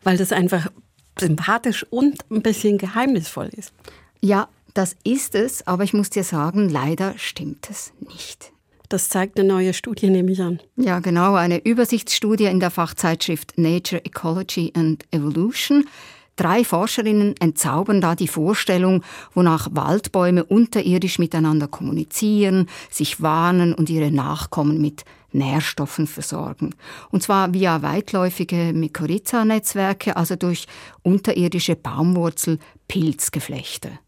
Weil 0.04 0.16
das 0.16 0.32
einfach 0.32 0.72
sympathisch 1.20 1.86
und 1.90 2.24
ein 2.32 2.42
bisschen 2.42 2.78
geheimnisvoll 2.78 3.50
ist. 3.58 3.74
Ja, 4.22 4.48
das 4.74 4.96
ist 5.04 5.36
es, 5.36 5.68
aber 5.68 5.84
ich 5.84 5.92
muss 5.92 6.12
dir 6.12 6.24
sagen, 6.24 6.70
leider 6.70 7.14
stimmt 7.18 7.70
es 7.70 7.92
nicht. 8.00 8.54
Das 8.92 9.08
zeigt 9.08 9.40
eine 9.40 9.48
neue 9.48 9.74
Studie, 9.74 10.10
nehme 10.10 10.34
ich 10.34 10.42
an. 10.42 10.60
Ja, 10.76 11.00
genau, 11.00 11.36
eine 11.36 11.64
Übersichtsstudie 11.64 12.48
in 12.48 12.60
der 12.60 12.72
Fachzeitschrift 12.72 13.58
Nature 13.58 14.04
Ecology 14.04 14.74
and 14.76 15.06
Evolution. 15.12 15.88
Drei 16.36 16.66
Forscherinnen 16.66 17.36
entzaubern 17.40 18.02
da 18.02 18.16
die 18.16 18.28
Vorstellung, 18.28 19.02
wonach 19.34 19.70
Waldbäume 19.72 20.44
unterirdisch 20.44 21.20
miteinander 21.20 21.70
kommunizieren, 21.70 22.68
sich 22.90 23.22
warnen 23.22 23.74
und 23.74 23.90
ihre 23.90 24.12
Nachkommen 24.12 24.82
mit 24.82 25.06
Nährstoffen 25.32 26.06
versorgen. 26.06 26.76
Und 27.12 27.24
zwar 27.24 27.54
via 27.54 27.82
weitläufige 27.82 28.74
Mykorrhiza-Netzwerke, 28.74 30.18
also 30.18 30.36
durch 30.36 30.68
unterirdische 31.02 31.78
Baumwurzel-Pilzgeflechte. 31.78 34.00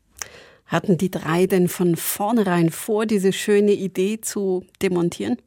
Hatten 0.65 0.97
die 0.97 1.11
drei 1.11 1.45
denn 1.45 1.67
von 1.67 1.95
vornherein 1.95 2.69
vor, 2.69 3.05
diese 3.05 3.33
schöne 3.33 3.73
Idee 3.73 4.21
zu 4.21 4.65
demontieren? 4.81 5.37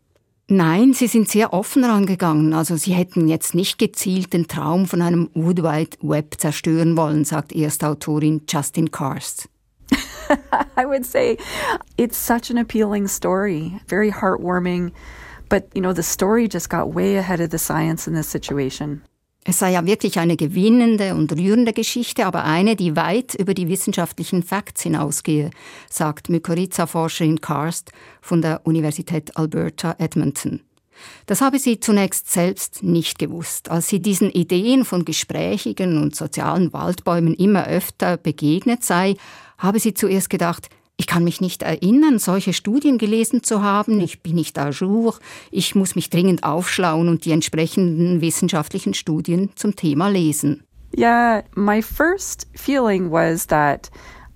Nein, 0.49 0.93
sie 0.93 1.09
sind 1.09 1.29
sehr 1.29 1.53
offen 1.53 1.85
rangegangen. 1.85 2.55
Also 2.55 2.77
sie 2.77 2.93
hätten 2.93 3.27
jetzt 3.27 3.55
nicht 3.55 3.79
gezielt 3.79 4.33
den 4.33 4.47
Traum 4.47 4.87
von 4.87 5.03
einem 5.03 5.29
Wood 5.35 5.65
Wide 5.65 5.97
Web 6.03 6.37
zerstören 6.39 6.97
wollen, 6.97 7.25
sagt 7.25 7.53
Erstautorin 7.53 8.43
Justin 8.49 8.93
Karst. 8.93 9.49
I 10.77 10.85
would 10.85 11.05
say 11.05 11.37
it's 11.97 12.17
such 12.17 12.51
an 12.51 12.59
appealing 12.59 13.09
story, 13.09 13.81
very 13.89 14.11
heartwarming, 14.11 14.93
but 15.49 15.65
you 15.75 15.81
know 15.81 15.93
the 15.93 16.03
story 16.03 16.49
just 16.49 16.69
got 16.69 16.95
way 16.95 17.17
ahead 17.17 17.41
of 17.41 17.51
the 17.51 17.59
science 17.59 18.07
in 18.07 18.15
this 18.15 18.29
situation. 18.29 19.03
Es 19.49 19.61
sei 19.61 19.71
ja 19.73 19.87
wirklich 19.87 20.19
eine 20.19 20.37
gewinnende 20.37 21.15
und 21.15 21.31
rührende 21.33 21.73
Geschichte, 21.73 22.27
aber 22.27 22.43
eine, 22.43 22.75
die 22.75 22.97
weit 22.97 23.35
über 23.37 23.55
die 23.55 23.69
wissenschaftlichen 23.69 24.43
Facts 24.43 24.83
hinausgehe, 24.83 25.51
sagt 25.89 26.29
Mykorrhiza-Forscherin 26.29 27.41
Karst 27.41 27.93
von 28.21 28.43
der 28.43 28.63
Universität 28.65 29.37
Alberta 29.37 29.95
Edmonton. 29.99 30.63
Das 31.27 31.43
habe 31.43 31.61
sie 31.61 31.79
zunächst 31.79 32.33
selbst 32.33 32.83
nicht 32.83 33.21
gewusst. 33.21 33.71
Als 33.71 33.87
sie 33.87 34.01
diesen 34.01 34.31
Ideen 34.33 34.85
von 34.85 35.05
gesprächigen 35.05 36.03
und 36.03 36.17
sozialen 36.17 36.73
Waldbäumen 36.73 37.35
immer 37.35 37.69
öfter 37.69 38.17
begegnet 38.17 38.83
sei, 38.83 39.15
habe 39.59 39.79
sie 39.79 39.95
zuerst 39.95 40.29
gedacht, 40.29 40.71
ich 40.99 41.07
kann 41.07 41.25
mich 41.25 41.41
nicht 41.41 41.63
erinnern, 41.63 42.19
solche 42.19 42.53
Studien 42.53 42.97
gelesen 42.99 43.43
zu 43.43 43.63
haben. 43.63 44.01
Ich 44.01 44.23
bin 44.23 44.35
nicht 44.35 44.59
à 44.59 44.71
jour. 44.71 45.15
Ich 45.51 45.75
muss 45.75 45.95
mich 45.95 46.09
dringend 46.09 46.43
aufschlauen 46.43 47.09
und 47.09 47.25
die 47.25 47.33
entsprechenden 47.33 48.21
wissenschaftlichen 48.21 48.95
Studien 48.95 49.51
zum 49.57 49.77
Thema 49.77 50.09
lesen. 50.09 50.63
Yeah, 50.97 51.43
my 51.55 51.83
first 51.83 52.47
feeling 52.55 53.11
was 53.11 53.47
that 53.49 53.91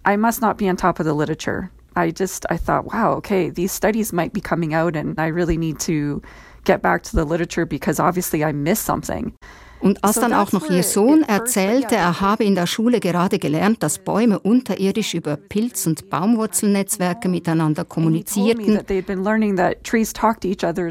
I 0.07 0.17
must 0.17 0.43
not 0.43 0.59
be 0.59 0.69
on 0.69 0.77
top 0.77 1.01
of 1.01 1.07
the 1.07 1.15
literature. 1.15 1.71
I 1.97 2.13
just 2.13 2.45
I 2.51 2.59
thought, 2.59 2.93
wow, 2.93 3.15
okay, 3.17 3.51
these 3.51 3.73
studies 3.73 4.13
might 4.13 4.33
be 4.33 4.41
coming 4.41 4.75
out 4.75 4.97
and 4.97 5.19
I 5.19 5.29
really 5.29 5.57
need 5.57 5.81
to 5.81 6.21
get 6.65 6.83
back 6.83 7.03
to 7.05 7.17
the 7.17 7.25
literature 7.25 7.65
because 7.65 7.99
obviously 7.99 8.45
I 8.45 8.53
missed 8.53 8.85
something. 8.85 9.33
Und 9.81 10.05
als 10.05 10.17
dann 10.17 10.35
auch 10.35 10.53
noch 10.53 10.69
ihr 10.69 10.83
Sohn 10.83 11.23
erzählte, 11.23 11.97
er 11.97 12.21
habe 12.21 12.45
in 12.45 12.55
der 12.55 12.67
Schule 12.67 13.01
gerade 13.01 13.39
gelernt, 13.39 13.83
dass 13.83 13.99
Bäume 13.99 14.39
unterirdisch 14.39 15.15
über 15.15 15.37
Pilz- 15.37 15.87
und 15.87 16.11
Baumwurzelnetzwerke 16.11 17.29
miteinander 17.29 17.85
kommunizierten, 17.85 18.81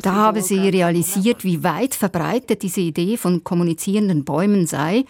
da 0.01 0.13
habe 0.15 0.41
sie 0.41 0.69
realisiert, 0.69 1.43
wie 1.43 1.63
weit 1.63 1.95
verbreitet 1.95 2.63
diese 2.63 2.81
Idee 2.81 3.17
von 3.17 3.43
kommunizierenden 3.43 4.25
Bäumen 4.25 4.65
sei 4.65 5.05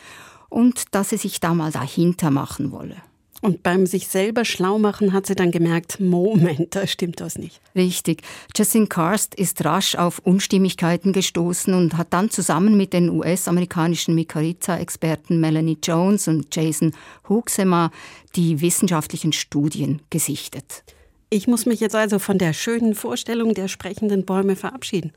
und 0.50 0.94
dass 0.96 1.10
sie 1.10 1.18
sich 1.18 1.40
da 1.40 1.54
mal 1.54 1.72
dahinter 1.72 2.32
machen 2.32 2.72
wolle. 2.72 2.96
Und 3.42 3.64
beim 3.64 3.86
sich 3.86 4.08
selber 4.08 4.44
schlau 4.44 4.80
machen 4.80 5.14
hat 5.14 5.26
sie 5.26 5.36
dann 5.36 5.52
gemerkt, 5.52 6.00
Moment, 6.00 6.76
da 6.76 6.86
stimmt 6.88 7.22
was 7.22 7.38
nicht. 7.38 7.62
Richtig. 7.74 8.22
Justin 8.56 8.90
Karst 8.90 9.34
ist 9.34 9.64
rasch 9.64 9.96
auf 9.96 10.20
Unstimmigkeiten 10.20 11.14
gestoßen 11.14 11.74
und 11.74 11.96
hat 11.96 12.12
dann 12.12 12.30
zusammen 12.30 12.76
mit 12.76 12.92
den 12.92 13.10
US-amerikanischen 13.10 14.14
Mykorrhiza-Experten 14.16 15.40
Melanie 15.40 15.78
Jones 15.82 16.28
und 16.28 16.54
Jason 16.54 16.92
Huxema 17.30 17.92
die 18.36 18.60
wissenschaftlichen 18.60 19.32
Studien 19.32 20.02
gesichtet. 20.10 20.84
Ich 21.30 21.48
muss 21.48 21.66
mich 21.66 21.80
jetzt 21.80 21.96
also 21.96 22.20
von 22.20 22.40
der 22.40 22.54
schönen 22.54 22.94
Vorstellung 22.94 23.54
der 23.54 23.68
sprechenden 23.70 24.26
Bäume 24.26 24.56
verabschieden. 24.56 25.14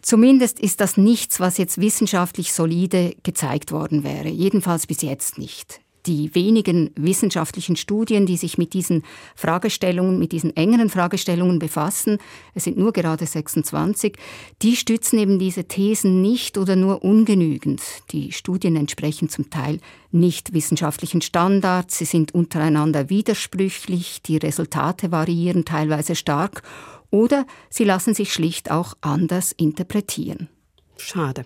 Zumindest 0.00 0.60
ist 0.60 0.80
das 0.80 0.96
nichts, 0.96 1.40
was 1.40 1.58
jetzt 1.58 1.78
wissenschaftlich 1.78 2.54
solide 2.54 3.14
gezeigt 3.22 3.70
worden 3.70 4.02
wäre. 4.02 4.28
Jedenfalls 4.28 4.86
bis 4.86 5.02
jetzt 5.02 5.36
nicht 5.36 5.82
die 6.06 6.34
wenigen 6.34 6.90
wissenschaftlichen 6.96 7.76
Studien, 7.76 8.26
die 8.26 8.36
sich 8.36 8.58
mit 8.58 8.72
diesen 8.72 9.02
Fragestellungen, 9.34 10.18
mit 10.18 10.32
diesen 10.32 10.56
engeren 10.56 10.88
Fragestellungen 10.88 11.58
befassen, 11.58 12.18
es 12.54 12.64
sind 12.64 12.76
nur 12.78 12.92
gerade 12.92 13.26
26, 13.26 14.16
die 14.62 14.76
stützen 14.76 15.18
eben 15.18 15.38
diese 15.38 15.64
Thesen 15.64 16.22
nicht 16.22 16.58
oder 16.58 16.76
nur 16.76 17.04
ungenügend. 17.04 17.82
Die 18.12 18.32
Studien 18.32 18.76
entsprechen 18.76 19.28
zum 19.28 19.50
Teil 19.50 19.80
nicht 20.10 20.52
wissenschaftlichen 20.52 21.22
Standards, 21.22 21.98
sie 21.98 22.04
sind 22.04 22.34
untereinander 22.34 23.10
widersprüchlich, 23.10 24.22
die 24.22 24.36
Resultate 24.36 25.12
variieren 25.12 25.64
teilweise 25.64 26.14
stark 26.14 26.62
oder 27.10 27.46
sie 27.68 27.84
lassen 27.84 28.14
sich 28.14 28.32
schlicht 28.32 28.70
auch 28.70 28.94
anders 29.00 29.52
interpretieren. 29.52 30.48
Schade. 30.96 31.44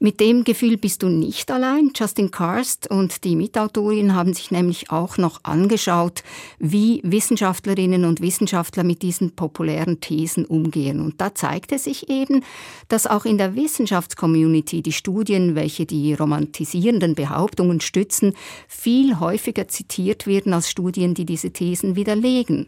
Mit 0.00 0.20
dem 0.20 0.44
Gefühl 0.44 0.76
bist 0.76 1.02
du 1.02 1.08
nicht 1.08 1.50
allein. 1.50 1.90
Justin 1.92 2.30
Karst 2.30 2.88
und 2.88 3.24
die 3.24 3.34
Mitautorin 3.34 4.14
haben 4.14 4.32
sich 4.32 4.52
nämlich 4.52 4.92
auch 4.92 5.18
noch 5.18 5.40
angeschaut, 5.42 6.22
wie 6.60 7.00
Wissenschaftlerinnen 7.02 8.04
und 8.04 8.20
Wissenschaftler 8.20 8.84
mit 8.84 9.02
diesen 9.02 9.32
populären 9.34 9.98
Thesen 10.00 10.44
umgehen. 10.44 11.00
Und 11.00 11.20
da 11.20 11.34
zeigte 11.34 11.80
sich 11.80 12.08
eben, 12.08 12.44
dass 12.86 13.08
auch 13.08 13.24
in 13.24 13.38
der 13.38 13.56
Wissenschaftscommunity 13.56 14.82
die 14.82 14.92
Studien, 14.92 15.56
welche 15.56 15.84
die 15.84 16.14
romantisierenden 16.14 17.16
Behauptungen 17.16 17.80
stützen, 17.80 18.34
viel 18.68 19.18
häufiger 19.18 19.66
zitiert 19.66 20.28
werden 20.28 20.52
als 20.52 20.70
Studien, 20.70 21.14
die 21.14 21.24
diese 21.24 21.50
Thesen 21.50 21.96
widerlegen. 21.96 22.66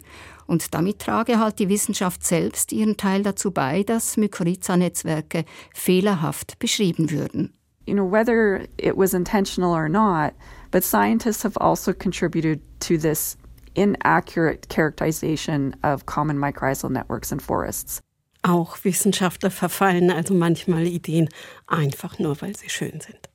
Und 0.51 0.75
damit 0.75 0.99
trage 0.99 1.39
halt 1.39 1.61
die 1.61 1.69
Wissenschaft 1.69 2.27
selbst 2.27 2.73
ihren 2.73 2.97
Teil 2.97 3.23
dazu 3.23 3.53
bei, 3.53 3.85
dass 3.85 4.17
Mykorrhiza-Netzwerke 4.17 5.45
fehlerhaft 5.73 6.59
beschrieben 6.59 7.13
würden. 7.13 7.55
You 7.87 7.95
know, 7.95 8.11
whether 8.11 8.67
it 8.77 8.97
was 8.97 9.15
intentional 9.15 9.71
or 9.71 9.89
not, 9.89 10.33
but 10.73 10.83
scientists 10.83 11.45
have 11.45 11.57
also 11.61 11.93
contributed 11.95 12.61
to 12.81 12.99
this 12.99 13.37
inaccurate 13.77 14.69
characterization 14.69 15.77
of 15.85 16.05
common 16.07 16.37
mycorrhizal 16.37 16.91
networks 16.91 17.31
in 17.31 17.39
forests. 17.39 18.01
Auch 18.43 18.77
Wissenschaftler 18.83 19.53
verfallen 19.53 20.11
also 20.11 20.35
manchmal 20.35 20.85
Ideen 20.89 21.29
einfach 21.69 22.19
nur, 22.19 22.43
weil 22.43 22.57
sie 22.57 22.71
schön 22.71 23.01
sind. 23.01 23.31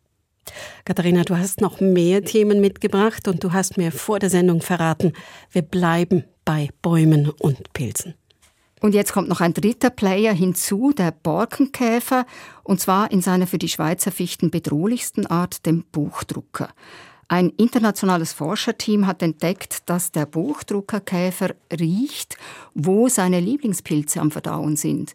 Katharina, 0.83 1.23
du 1.23 1.37
hast 1.37 1.61
noch 1.61 1.79
mehr 1.79 2.25
Themen 2.25 2.59
mitgebracht 2.59 3.29
und 3.29 3.41
du 3.41 3.53
hast 3.53 3.77
mir 3.77 3.93
vor 3.93 4.19
der 4.19 4.29
Sendung 4.29 4.59
verraten, 4.59 5.13
wir 5.53 5.61
bleiben 5.61 6.25
bei 6.45 6.69
Bäumen 6.81 7.29
und 7.29 7.73
Pilzen. 7.73 8.13
Und 8.81 8.93
jetzt 8.93 9.13
kommt 9.13 9.29
noch 9.29 9.41
ein 9.41 9.53
dritter 9.53 9.89
Player 9.89 10.33
hinzu, 10.33 10.93
der 10.95 11.11
Borkenkäfer, 11.11 12.25
und 12.63 12.79
zwar 12.79 13.11
in 13.11 13.21
seiner 13.21 13.47
für 13.47 13.57
die 13.57 13.69
Schweizer 13.69 14.11
Fichten 14.11 14.51
bedrohlichsten 14.51 15.25
Art, 15.25 15.65
dem 15.65 15.83
Buchdrucker. 15.91 16.69
Ein 17.27 17.49
internationales 17.57 18.33
Forscherteam 18.33 19.07
hat 19.07 19.23
entdeckt, 19.23 19.89
dass 19.89 20.11
der 20.11 20.27
Buchdruckerkäfer 20.27 21.55
riecht, 21.71 22.37
wo 22.75 23.09
seine 23.09 23.39
Lieblingspilze 23.39 24.21
am 24.21 24.29
Verdauen 24.29 24.77
sind. 24.77 25.13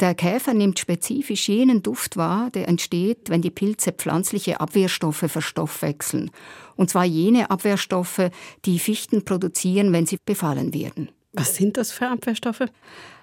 Der 0.00 0.14
Käfer 0.14 0.54
nimmt 0.54 0.78
spezifisch 0.78 1.48
jenen 1.48 1.82
Duft 1.82 2.16
wahr, 2.16 2.50
der 2.50 2.68
entsteht, 2.68 3.28
wenn 3.28 3.42
die 3.42 3.50
Pilze 3.50 3.92
pflanzliche 3.92 4.58
Abwehrstoffe 4.58 5.26
verstoffwechseln. 5.28 6.30
Und 6.76 6.88
zwar 6.88 7.04
jene 7.04 7.50
Abwehrstoffe, 7.50 8.30
die 8.64 8.78
Fichten 8.78 9.26
produzieren, 9.26 9.92
wenn 9.92 10.06
sie 10.06 10.16
befallen 10.24 10.72
werden. 10.72 11.10
Was 11.34 11.54
sind 11.54 11.76
das 11.76 11.92
für 11.92 12.08
Abwehrstoffe? 12.08 12.64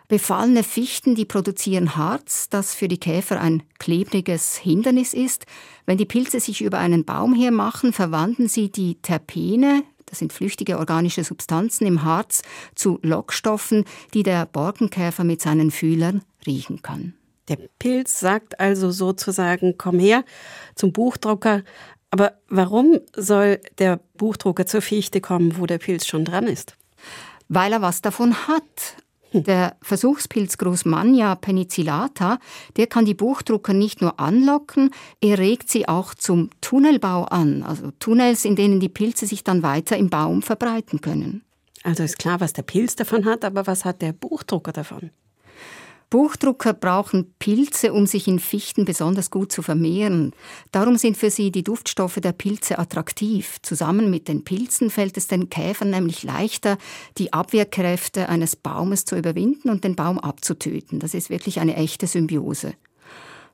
Befallene 0.07 0.63
Fichten, 0.63 1.15
die 1.15 1.25
produzieren 1.25 1.97
Harz, 1.97 2.47
das 2.47 2.75
für 2.75 2.87
die 2.87 2.99
Käfer 2.99 3.41
ein 3.41 3.63
klebriges 3.79 4.55
Hindernis 4.55 5.13
ist. 5.13 5.45
Wenn 5.85 5.97
die 5.97 6.05
Pilze 6.05 6.39
sich 6.39 6.61
über 6.61 6.77
einen 6.77 7.03
Baum 7.03 7.33
hermachen, 7.33 7.91
verwandeln 7.91 8.47
sie 8.47 8.71
die 8.71 8.95
Terpene, 9.01 9.83
das 10.07 10.19
sind 10.19 10.33
flüchtige 10.33 10.79
organische 10.79 11.23
Substanzen 11.23 11.85
im 11.85 12.03
Harz, 12.03 12.41
zu 12.73 12.97
Lockstoffen, 13.03 13.85
die 14.13 14.23
der 14.23 14.45
Borkenkäfer 14.45 15.23
mit 15.23 15.41
seinen 15.41 15.69
Fühlern 15.69 16.23
riechen 16.45 16.81
kann. 16.81 17.13
Der 17.47 17.57
Pilz 17.79 18.19
sagt 18.19 18.59
also 18.59 18.91
sozusagen, 18.91 19.75
komm 19.77 19.99
her 19.99 20.23
zum 20.75 20.91
Buchdrucker. 20.91 21.63
Aber 22.09 22.33
warum 22.49 22.99
soll 23.15 23.59
der 23.77 23.99
Buchdrucker 24.17 24.65
zur 24.65 24.81
Fichte 24.81 25.21
kommen, 25.21 25.57
wo 25.57 25.65
der 25.65 25.77
Pilz 25.77 26.05
schon 26.05 26.25
dran 26.25 26.47
ist? 26.47 26.77
Weil 27.47 27.73
er 27.73 27.81
was 27.81 28.01
davon 28.01 28.47
hat. 28.47 28.97
Der 29.33 29.75
Versuchspilz 29.81 30.57
Großmania 30.57 31.35
penicillata, 31.35 32.39
der 32.77 32.87
kann 32.87 33.05
die 33.05 33.13
Buchdrucker 33.13 33.73
nicht 33.73 34.01
nur 34.01 34.19
anlocken, 34.19 34.91
er 35.21 35.37
regt 35.37 35.69
sie 35.69 35.87
auch 35.87 36.13
zum 36.13 36.49
Tunnelbau 36.61 37.25
an, 37.25 37.63
also 37.63 37.91
Tunnels, 37.99 38.45
in 38.45 38.55
denen 38.55 38.79
die 38.79 38.89
Pilze 38.89 39.25
sich 39.25 39.43
dann 39.43 39.63
weiter 39.63 39.97
im 39.97 40.09
Baum 40.09 40.41
verbreiten 40.41 41.01
können. 41.01 41.43
Also 41.83 42.03
ist 42.03 42.19
klar, 42.19 42.39
was 42.39 42.53
der 42.53 42.63
Pilz 42.63 42.95
davon 42.95 43.25
hat, 43.25 43.45
aber 43.45 43.67
was 43.67 43.85
hat 43.85 44.01
der 44.01 44.13
Buchdrucker 44.13 44.71
davon? 44.71 45.11
Buchdrucker 46.09 46.73
brauchen 46.73 47.33
Pilze, 47.37 47.91
um 47.91 48.07
sich 48.07 48.27
in 48.29 48.39
Fichten 48.39 48.85
besonders 48.85 49.29
gut 49.29 49.51
zu 49.51 49.61
vermehren. 49.61 50.31
Darum 50.71 50.97
sind 50.97 51.17
für 51.17 51.29
sie 51.29 51.51
die 51.51 51.63
Duftstoffe 51.63 52.19
der 52.21 52.31
Pilze 52.31 52.79
attraktiv. 52.79 53.57
Zusammen 53.61 54.09
mit 54.09 54.29
den 54.29 54.45
Pilzen 54.45 54.89
fällt 54.89 55.17
es 55.17 55.27
den 55.27 55.49
Käfern 55.49 55.89
nämlich 55.89 56.23
leichter, 56.23 56.77
die 57.17 57.33
Abwehrkräfte 57.33 58.29
eines 58.29 58.55
Baumes 58.55 59.03
zu 59.03 59.17
überwinden 59.17 59.69
und 59.69 59.83
den 59.83 59.95
Baum 59.95 60.17
abzutöten. 60.17 60.99
Das 60.99 61.13
ist 61.13 61.29
wirklich 61.29 61.59
eine 61.59 61.75
echte 61.75 62.07
Symbiose. 62.07 62.73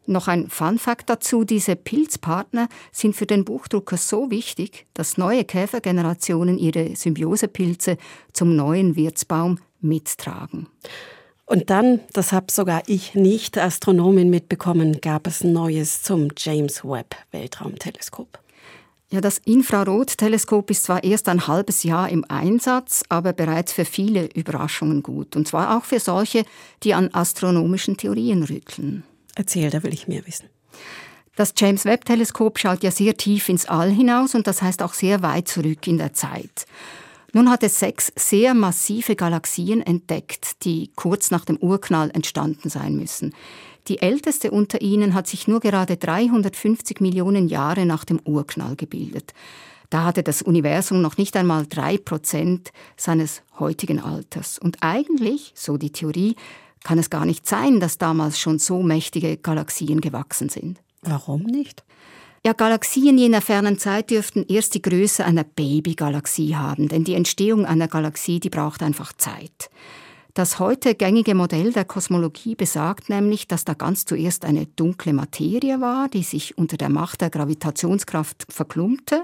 Noch 0.05 0.27
ein 0.27 0.49
Fun 0.49 0.77
Fact 0.79 1.09
dazu, 1.09 1.45
diese 1.45 1.75
Pilzpartner 1.75 2.67
sind 2.91 3.15
für 3.15 3.25
den 3.25 3.45
Buchdrucker 3.45 3.97
so 3.97 4.29
wichtig, 4.29 4.85
dass 4.93 5.17
neue 5.17 5.45
Käfergenerationen 5.45 6.57
ihre 6.57 6.95
Symbiosepilze 6.95 7.97
zum 8.33 8.55
neuen 8.55 8.95
Wirtsbaum 8.95 9.59
mittragen. 9.79 10.67
Und 11.45 11.69
dann, 11.69 11.99
das 12.13 12.31
habe 12.31 12.47
sogar 12.51 12.83
ich 12.87 13.15
nicht 13.15 13.57
Astronomin 13.57 14.29
mitbekommen, 14.29 15.01
gab 15.01 15.27
es 15.27 15.43
Neues 15.43 16.01
zum 16.01 16.29
James 16.37 16.83
Webb 16.85 17.15
Weltraumteleskop. 17.31 18.39
Ja, 19.09 19.21
das 19.21 19.37
Infrarotteleskop 19.37 20.71
ist 20.71 20.85
zwar 20.85 21.03
erst 21.03 21.29
ein 21.29 21.45
halbes 21.45 21.83
Jahr 21.83 22.09
im 22.09 22.25
Einsatz, 22.29 23.03
aber 23.09 23.33
bereits 23.33 23.71
für 23.71 23.85
viele 23.85 24.25
Überraschungen 24.33 25.03
gut. 25.03 25.35
Und 25.35 25.47
zwar 25.47 25.77
auch 25.77 25.83
für 25.83 25.99
solche, 25.99 26.45
die 26.81 26.95
an 26.95 27.13
astronomischen 27.13 27.95
Theorien 27.97 28.43
rütteln. 28.43 29.03
Erzähl, 29.35 29.69
da 29.69 29.83
will 29.83 29.93
ich 29.93 30.07
mehr 30.07 30.25
wissen. 30.25 30.49
Das 31.35 31.53
James 31.57 31.85
Webb 31.85 32.05
Teleskop 32.05 32.57
schaut 32.57 32.83
ja 32.83 32.89
sehr 32.89 33.15
tief 33.15 33.49
ins 33.49 33.67
All 33.67 33.91
hinaus 33.91 34.33
und 34.33 34.47
das 34.47 34.61
heißt 34.61 34.81
auch 34.81 34.93
sehr 34.93 35.21
weit 35.21 35.47
zurück 35.47 35.85
in 35.85 35.97
der 35.97 36.13
Zeit. 36.13 36.65
Nun 37.35 37.49
hat 37.49 37.63
es 37.63 37.79
sechs 37.79 38.13
sehr 38.15 38.53
massive 38.53 39.15
Galaxien 39.15 39.81
entdeckt, 39.81 40.63
die 40.63 40.91
kurz 40.95 41.31
nach 41.31 41.45
dem 41.45 41.57
Urknall 41.57 42.11
entstanden 42.11 42.69
sein 42.69 42.95
müssen. 42.95 43.33
Die 43.87 44.01
älteste 44.01 44.51
unter 44.51 44.81
ihnen 44.81 45.15
hat 45.15 45.27
sich 45.27 45.47
nur 45.47 45.59
gerade 45.59 45.97
350 45.97 47.01
Millionen 47.01 47.47
Jahre 47.47 47.87
nach 47.87 48.05
dem 48.05 48.19
Urknall 48.23 48.75
gebildet. 48.75 49.33
Da 49.89 50.05
hatte 50.05 50.21
das 50.21 50.43
Universum 50.43 51.01
noch 51.01 51.17
nicht 51.17 51.35
einmal 51.35 51.65
drei 51.67 51.97
Prozent 51.97 52.71
seines 52.97 53.41
heutigen 53.59 53.99
Alters. 53.99 54.59
Und 54.59 54.77
eigentlich, 54.81 55.53
so 55.55 55.77
die 55.77 55.91
Theorie, 55.91 56.35
kann 56.83 56.99
es 56.99 57.09
gar 57.09 57.25
nicht 57.25 57.47
sein, 57.47 57.79
dass 57.79 57.97
damals 57.97 58.39
schon 58.39 58.59
so 58.59 58.83
mächtige 58.83 59.37
Galaxien 59.37 60.01
gewachsen 60.01 60.49
sind. 60.49 60.79
Warum 61.01 61.41
nicht? 61.43 61.83
Ja, 62.45 62.51
Galaxien 62.51 63.17
jener 63.17 63.39
fernen 63.39 63.77
Zeit 63.77 64.09
dürften 64.09 64.43
erst 64.49 64.75
die 64.75 64.81
Größe 64.81 65.23
einer 65.23 65.45
Babygalaxie 65.45 66.57
haben, 66.57 66.89
denn 66.89 67.05
die 67.05 67.13
Entstehung 67.13 67.65
einer 67.65 67.87
Galaxie, 67.87 68.41
die 68.41 68.49
braucht 68.49 68.83
einfach 68.83 69.13
Zeit. 69.13 69.69
Das 70.33 70.59
heute 70.59 70.93
gängige 70.93 71.35
Modell 71.35 71.71
der 71.71 71.85
Kosmologie 71.85 72.55
besagt 72.55 73.07
nämlich, 73.07 73.47
dass 73.47 73.63
da 73.63 73.75
ganz 73.75 74.03
zuerst 74.03 74.43
eine 74.43 74.65
dunkle 74.65 75.13
Materie 75.13 75.79
war, 75.79 76.09
die 76.09 76.23
sich 76.23 76.57
unter 76.57 76.75
der 76.75 76.89
Macht 76.89 77.21
der 77.21 77.29
Gravitationskraft 77.29 78.45
verklumpte. 78.49 79.23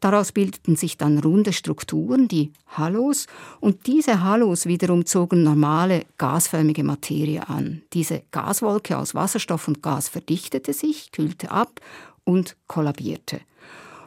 Daraus 0.00 0.30
bildeten 0.30 0.76
sich 0.76 0.98
dann 0.98 1.18
runde 1.18 1.52
Strukturen, 1.52 2.28
die 2.28 2.52
Halos, 2.66 3.26
und 3.60 3.86
diese 3.86 4.22
Halos 4.22 4.66
wiederum 4.66 5.06
zogen 5.06 5.42
normale 5.42 6.04
gasförmige 6.18 6.84
Materie 6.84 7.48
an. 7.48 7.82
Diese 7.92 8.22
Gaswolke 8.30 8.98
aus 8.98 9.14
Wasserstoff 9.14 9.68
und 9.68 9.82
Gas 9.82 10.08
verdichtete 10.08 10.72
sich, 10.72 11.12
kühlte 11.12 11.50
ab 11.50 11.80
und 12.24 12.56
kollabierte. 12.66 13.40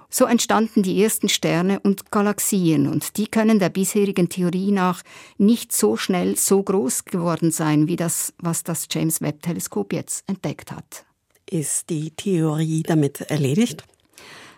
So 0.10 0.26
entstanden 0.26 0.82
die 0.82 1.04
ersten 1.04 1.28
Sterne 1.28 1.80
und 1.82 2.10
Galaxien 2.12 2.88
und 2.88 3.18
die 3.18 3.28
können 3.28 3.60
der 3.60 3.70
bisherigen 3.70 4.30
Theorie 4.30 4.72
nach 4.72 5.02
nicht 5.38 5.74
so 5.74 5.98
schnell 5.98 6.38
so 6.38 6.64
groß 6.64 7.04
geworden 7.06 7.52
sein, 7.52 7.88
wie 7.88 7.98
das, 7.98 8.34
was 8.38 8.64
das 8.64 8.88
James 8.90 9.20
Webb 9.20 9.42
Teleskop 9.42 9.92
jetzt 9.92 10.24
entdeckt 10.30 10.72
hat. 10.72 11.06
Ist 11.50 11.90
die 11.90 12.12
Theorie 12.12 12.84
damit 12.84 13.22
erledigt? 13.22 13.84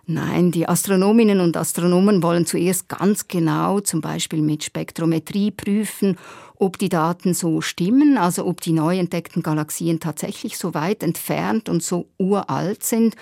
Nein, 0.10 0.52
die 0.52 0.70
Astronominnen 0.70 1.42
und 1.42 1.58
Astronomen 1.58 2.24
wollen 2.24 2.46
zuerst 2.46 2.88
ganz 2.88 3.28
genau, 3.28 3.82
zum 3.82 4.00
Beispiel 4.00 4.42
mit 4.42 4.64
Spektrometrie, 4.64 5.52
prüfen, 5.52 6.18
ob 6.60 6.78
die 6.78 6.90
Daten 6.90 7.34
so 7.34 7.62
stimmen, 7.62 8.18
also 8.18 8.46
ob 8.46 8.62
die 8.62 8.72
neu 8.72 8.98
entdeckten 8.98 9.44
Galaxien 9.44 10.00
tatsächlich 10.00 10.58
so 10.58 10.74
weit 10.74 11.04
entfernt 11.04 11.70
und 11.70 11.84
so 11.84 12.08
uralt 12.18 12.84
sind 12.84 13.16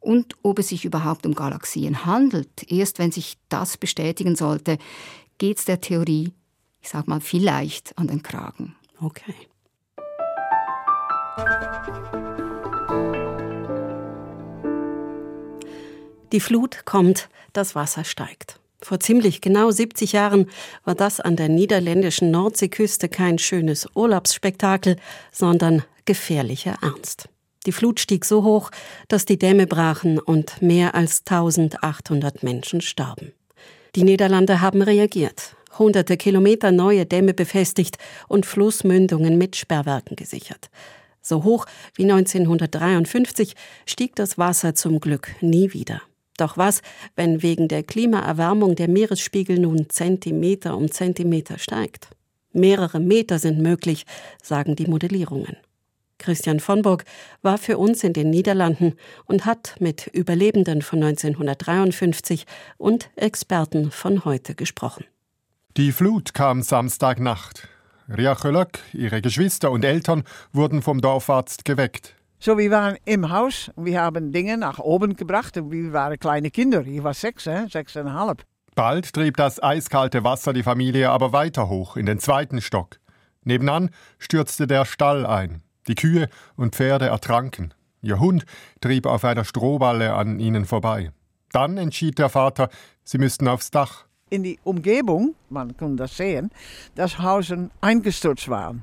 und 0.00 0.34
ob 0.42 0.58
es 0.58 0.68
sich 0.68 0.84
überhaupt 0.84 1.26
um 1.26 1.34
Galaxien 1.34 2.06
handelt. 2.06 2.70
Erst 2.70 2.98
wenn 2.98 3.12
sich 3.12 3.36
das 3.48 3.76
bestätigen 3.76 4.34
sollte, 4.34 4.78
geht 5.38 5.58
es 5.58 5.66
der 5.66 5.80
Theorie, 5.80 6.32
ich 6.80 6.88
sag 6.88 7.06
mal, 7.06 7.20
vielleicht 7.20 7.96
an 7.98 8.06
den 8.06 8.22
Kragen. 8.22 8.74
Okay. 9.00 9.34
Die 16.32 16.40
Flut 16.40 16.84
kommt, 16.84 17.28
das 17.52 17.74
Wasser 17.74 18.04
steigt. 18.04 18.59
Vor 18.82 18.98
ziemlich 19.00 19.40
genau 19.40 19.70
70 19.70 20.12
Jahren 20.12 20.46
war 20.84 20.94
das 20.94 21.20
an 21.20 21.36
der 21.36 21.48
niederländischen 21.48 22.30
Nordseeküste 22.30 23.08
kein 23.08 23.38
schönes 23.38 23.86
Urlaubsspektakel, 23.94 24.96
sondern 25.30 25.82
gefährlicher 26.06 26.76
Ernst. 26.82 27.28
Die 27.66 27.72
Flut 27.72 28.00
stieg 28.00 28.24
so 28.24 28.42
hoch, 28.42 28.70
dass 29.08 29.26
die 29.26 29.38
Dämme 29.38 29.66
brachen 29.66 30.18
und 30.18 30.62
mehr 30.62 30.94
als 30.94 31.22
1800 31.26 32.42
Menschen 32.42 32.80
starben. 32.80 33.32
Die 33.96 34.04
Niederlande 34.04 34.62
haben 34.62 34.80
reagiert, 34.80 35.56
hunderte 35.78 36.16
Kilometer 36.16 36.72
neue 36.72 37.04
Dämme 37.04 37.34
befestigt 37.34 37.98
und 38.28 38.46
Flussmündungen 38.46 39.36
mit 39.36 39.56
Sperrwerken 39.56 40.16
gesichert. 40.16 40.70
So 41.20 41.44
hoch 41.44 41.66
wie 41.96 42.04
1953 42.04 43.54
stieg 43.84 44.16
das 44.16 44.38
Wasser 44.38 44.74
zum 44.74 45.00
Glück 45.00 45.34
nie 45.42 45.74
wieder. 45.74 46.00
Doch 46.40 46.56
was, 46.56 46.80
wenn 47.16 47.42
wegen 47.42 47.68
der 47.68 47.82
Klimaerwärmung 47.82 48.74
der 48.74 48.88
Meeresspiegel 48.88 49.58
nun 49.58 49.90
Zentimeter 49.90 50.74
um 50.76 50.90
Zentimeter 50.90 51.58
steigt? 51.58 52.08
Mehrere 52.52 52.98
Meter 52.98 53.38
sind 53.38 53.60
möglich, 53.60 54.06
sagen 54.42 54.74
die 54.74 54.86
Modellierungen. 54.86 55.58
Christian 56.16 56.60
von 56.60 56.82
Burg 56.82 57.04
war 57.42 57.58
für 57.58 57.76
uns 57.76 58.04
in 58.04 58.14
den 58.14 58.30
Niederlanden 58.30 58.94
und 59.26 59.44
hat 59.44 59.74
mit 59.80 60.06
Überlebenden 60.06 60.80
von 60.82 61.02
1953 61.02 62.46
und 62.78 63.10
Experten 63.16 63.90
von 63.90 64.24
heute 64.24 64.54
gesprochen. 64.54 65.04
Die 65.76 65.92
Flut 65.92 66.32
kam 66.32 66.62
Samstagnacht. 66.62 67.68
Ria 68.08 68.34
Chölök, 68.34 68.80
ihre 68.92 69.20
Geschwister 69.20 69.70
und 69.70 69.84
Eltern 69.84 70.24
wurden 70.52 70.82
vom 70.82 71.00
Dorfarzt 71.00 71.64
geweckt. 71.64 72.14
So, 72.42 72.56
wir 72.56 72.70
waren 72.70 72.96
im 73.04 73.28
Haus 73.28 73.70
und 73.76 73.84
wir 73.84 74.00
haben 74.00 74.32
Dinge 74.32 74.56
nach 74.56 74.78
oben 74.78 75.14
gebracht. 75.14 75.58
Und 75.58 75.70
wir 75.72 75.92
waren 75.92 76.18
kleine 76.18 76.50
Kinder. 76.50 76.86
Ich 76.86 77.04
war 77.04 77.12
sechs, 77.12 77.46
äh, 77.46 77.66
sechseinhalb. 77.68 78.44
Bald 78.74 79.12
trieb 79.12 79.36
das 79.36 79.62
eiskalte 79.62 80.24
Wasser 80.24 80.54
die 80.54 80.62
Familie 80.62 81.10
aber 81.10 81.34
weiter 81.34 81.68
hoch, 81.68 81.98
in 81.98 82.06
den 82.06 82.18
zweiten 82.18 82.62
Stock. 82.62 82.98
Nebenan 83.44 83.90
stürzte 84.18 84.66
der 84.66 84.86
Stall 84.86 85.26
ein. 85.26 85.60
Die 85.86 85.94
Kühe 85.94 86.30
und 86.56 86.74
Pferde 86.74 87.08
ertranken. 87.08 87.74
Ihr 88.00 88.18
Hund 88.18 88.46
trieb 88.80 89.04
auf 89.04 89.22
einer 89.26 89.44
Strohballe 89.44 90.14
an 90.14 90.40
ihnen 90.40 90.64
vorbei. 90.64 91.10
Dann 91.52 91.76
entschied 91.76 92.18
der 92.18 92.30
Vater, 92.30 92.70
sie 93.04 93.18
müssten 93.18 93.48
aufs 93.48 93.70
Dach. 93.70 94.06
In 94.30 94.44
die 94.44 94.58
Umgebung, 94.64 95.34
man 95.50 95.76
konnte 95.76 96.04
das 96.04 96.16
sehen, 96.16 96.50
dass 96.94 97.18
Hausen 97.18 97.70
eingestürzt 97.82 98.48
waren. 98.48 98.82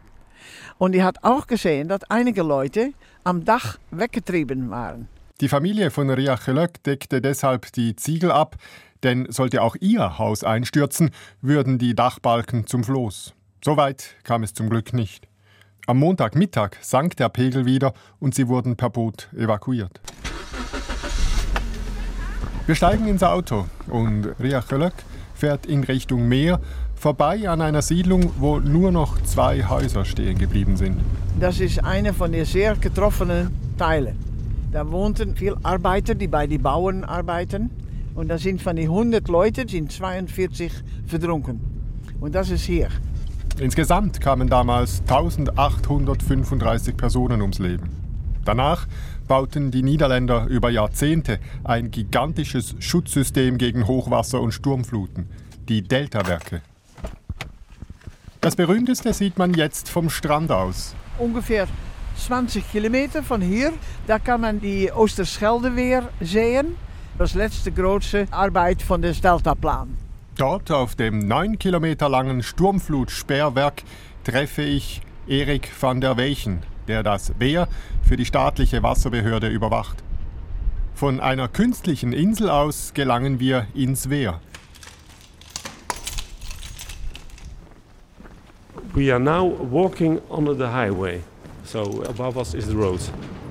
Und 0.78 0.94
die 0.94 1.04
hat 1.04 1.24
auch 1.24 1.48
gesehen, 1.48 1.88
dass 1.88 2.04
einige 2.10 2.44
Leute 2.44 2.94
am 3.24 3.46
Dach 3.46 3.78
weggetrieben 3.92 4.70
waren. 4.70 5.08
Die 5.42 5.50
Familie 5.50 5.92
von 5.92 6.10
Riachelöck 6.10 6.84
deckte 6.84 7.22
deshalb 7.22 7.72
die 7.74 7.96
Ziegel 7.96 8.32
ab, 8.32 8.56
denn 9.04 9.28
sollte 9.30 9.62
auch 9.62 9.76
ihr 9.80 10.18
Haus 10.18 10.44
einstürzen, 10.44 11.12
würden 11.42 11.78
die 11.78 11.94
Dachbalken 11.94 12.66
zum 12.66 12.84
Floß. 12.84 13.34
So 13.64 13.78
weit 13.78 14.16
kam 14.24 14.44
es 14.44 14.54
zum 14.54 14.70
Glück 14.70 14.94
nicht. 14.94 15.28
Am 15.86 16.00
Montagmittag 16.00 16.72
sank 16.82 17.16
der 17.18 17.30
Pegel 17.30 17.66
wieder 17.66 17.94
und 18.20 18.36
sie 18.36 18.48
wurden 18.48 18.76
per 18.76 18.90
Boot 18.90 19.30
evakuiert. 19.34 20.02
Wir 22.66 22.76
steigen 22.76 23.08
ins 23.08 23.24
Auto 23.24 23.68
und 23.88 24.26
Riachelöck 24.40 24.94
fährt 25.34 25.66
in 25.66 25.84
Richtung 25.84 26.28
Meer, 26.28 26.60
vorbei 26.98 27.48
an 27.48 27.62
einer 27.62 27.82
Siedlung, 27.82 28.32
wo 28.40 28.60
nur 28.60 28.92
noch 28.92 29.22
zwei 29.24 29.64
Häuser 29.64 30.06
stehen 30.06 30.38
geblieben 30.38 30.76
sind. 30.78 30.98
Das 31.40 31.60
ist 31.60 31.84
eine 31.84 32.14
von 32.14 32.32
den 32.32 32.46
sehr 32.46 32.76
getroffenen 32.76 33.52
Teilen. 33.78 34.18
Da 34.72 34.90
wohnten 34.92 35.36
viele 35.36 35.58
Arbeiter, 35.64 36.16
die 36.16 36.28
bei 36.28 36.48
den 36.48 36.62
Bauern 36.62 37.04
arbeiten. 37.04 37.70
Und 38.16 38.30
da 38.30 38.38
sind 38.38 38.62
von 38.62 38.76
den 38.76 38.90
100 38.90 39.28
Leuten 39.28 39.68
sind 39.68 39.92
42 39.92 40.72
verdrunken. 41.06 41.60
Und 42.20 42.34
das 42.34 42.50
ist 42.50 42.64
hier. 42.64 42.90
Insgesamt 43.60 44.20
kamen 44.20 44.50
damals 44.50 45.02
1835 45.02 46.98
Personen 46.98 47.42
ums 47.42 47.60
Leben. 47.60 47.90
Danach 48.44 48.88
bauten 49.28 49.72
die 49.72 49.84
Niederländer 49.84 50.46
über 50.48 50.70
Jahrzehnte 50.70 51.40
ein 51.64 51.92
gigantisches 51.92 52.76
Schutzsystem 52.80 53.58
gegen 53.58 53.88
Hochwasser 53.88 54.42
und 54.42 54.52
Sturmfluten, 54.52 55.28
die 55.68 55.82
Deltawerke. 55.82 56.62
Das 58.48 58.56
berühmteste 58.56 59.12
sieht 59.12 59.38
man 59.38 59.54
jetzt 59.56 59.90
vom 59.90 60.10
Strand 60.10 60.54
aus. 60.54 60.96
Ungefähr 61.20 61.68
20 62.16 62.72
Kilometer 62.72 63.22
von 63.22 63.42
hier, 63.42 63.74
da 64.08 64.20
kann 64.20 64.40
man 64.40 64.62
die 64.62 64.90
Oosterschelde 64.90 65.70
sehen. 66.22 66.78
Das 67.18 67.34
letzte 67.34 67.74
große 67.74 68.26
Arbeit 68.32 68.82
von 68.82 69.02
des 69.02 69.20
Deltaplan. 69.20 69.98
Dort 70.38 70.72
auf 70.72 70.96
dem 70.96 71.28
9 71.28 71.60
Kilometer 71.60 72.08
langen 72.08 72.42
Sturmflutsperrwerk 72.42 73.84
treffe 74.24 74.62
ich 74.62 75.02
Erik 75.28 75.70
van 75.78 76.00
der 76.00 76.18
Weichen, 76.18 76.60
der 76.88 77.04
das 77.04 77.38
Wehr 77.40 77.68
für 78.02 78.16
die 78.16 78.24
staatliche 78.24 78.82
Wasserbehörde 78.82 79.50
überwacht. 79.50 80.06
Von 80.96 81.20
einer 81.20 81.50
künstlichen 81.50 82.14
Insel 82.14 82.50
aus 82.50 82.94
gelangen 82.94 83.42
wir 83.42 83.68
ins 83.76 84.10
Wehr. 84.10 84.40
We 88.98 89.12
are 89.12 89.20
now 89.20 89.46
walking 89.46 90.20
under 90.28 90.56
the 90.56 90.70
highway. 90.70 91.22
So 91.64 92.02
above 92.10 92.36
us 92.36 92.56
is 92.56 92.66
the 92.66 92.74
road. 92.74 93.00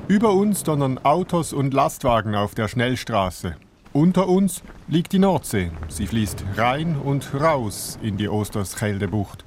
Über 0.09 0.32
uns 0.32 0.64
donnern 0.64 0.98
Autos 1.04 1.52
und 1.52 1.72
Lastwagen 1.72 2.35
auf 2.35 2.56
der 2.56 2.66
Schnellstraße. 2.66 3.54
Unter 3.92 4.28
uns 4.28 4.64
liegt 4.88 5.12
die 5.12 5.20
Nordsee. 5.20 5.70
Sie 5.87 6.09
fließt 6.09 6.44
rein 6.56 6.96
und 6.96 7.32
raus 7.32 7.96
in 8.02 8.16
die 8.16 8.28
Osterschelde-Bucht. 8.28 9.44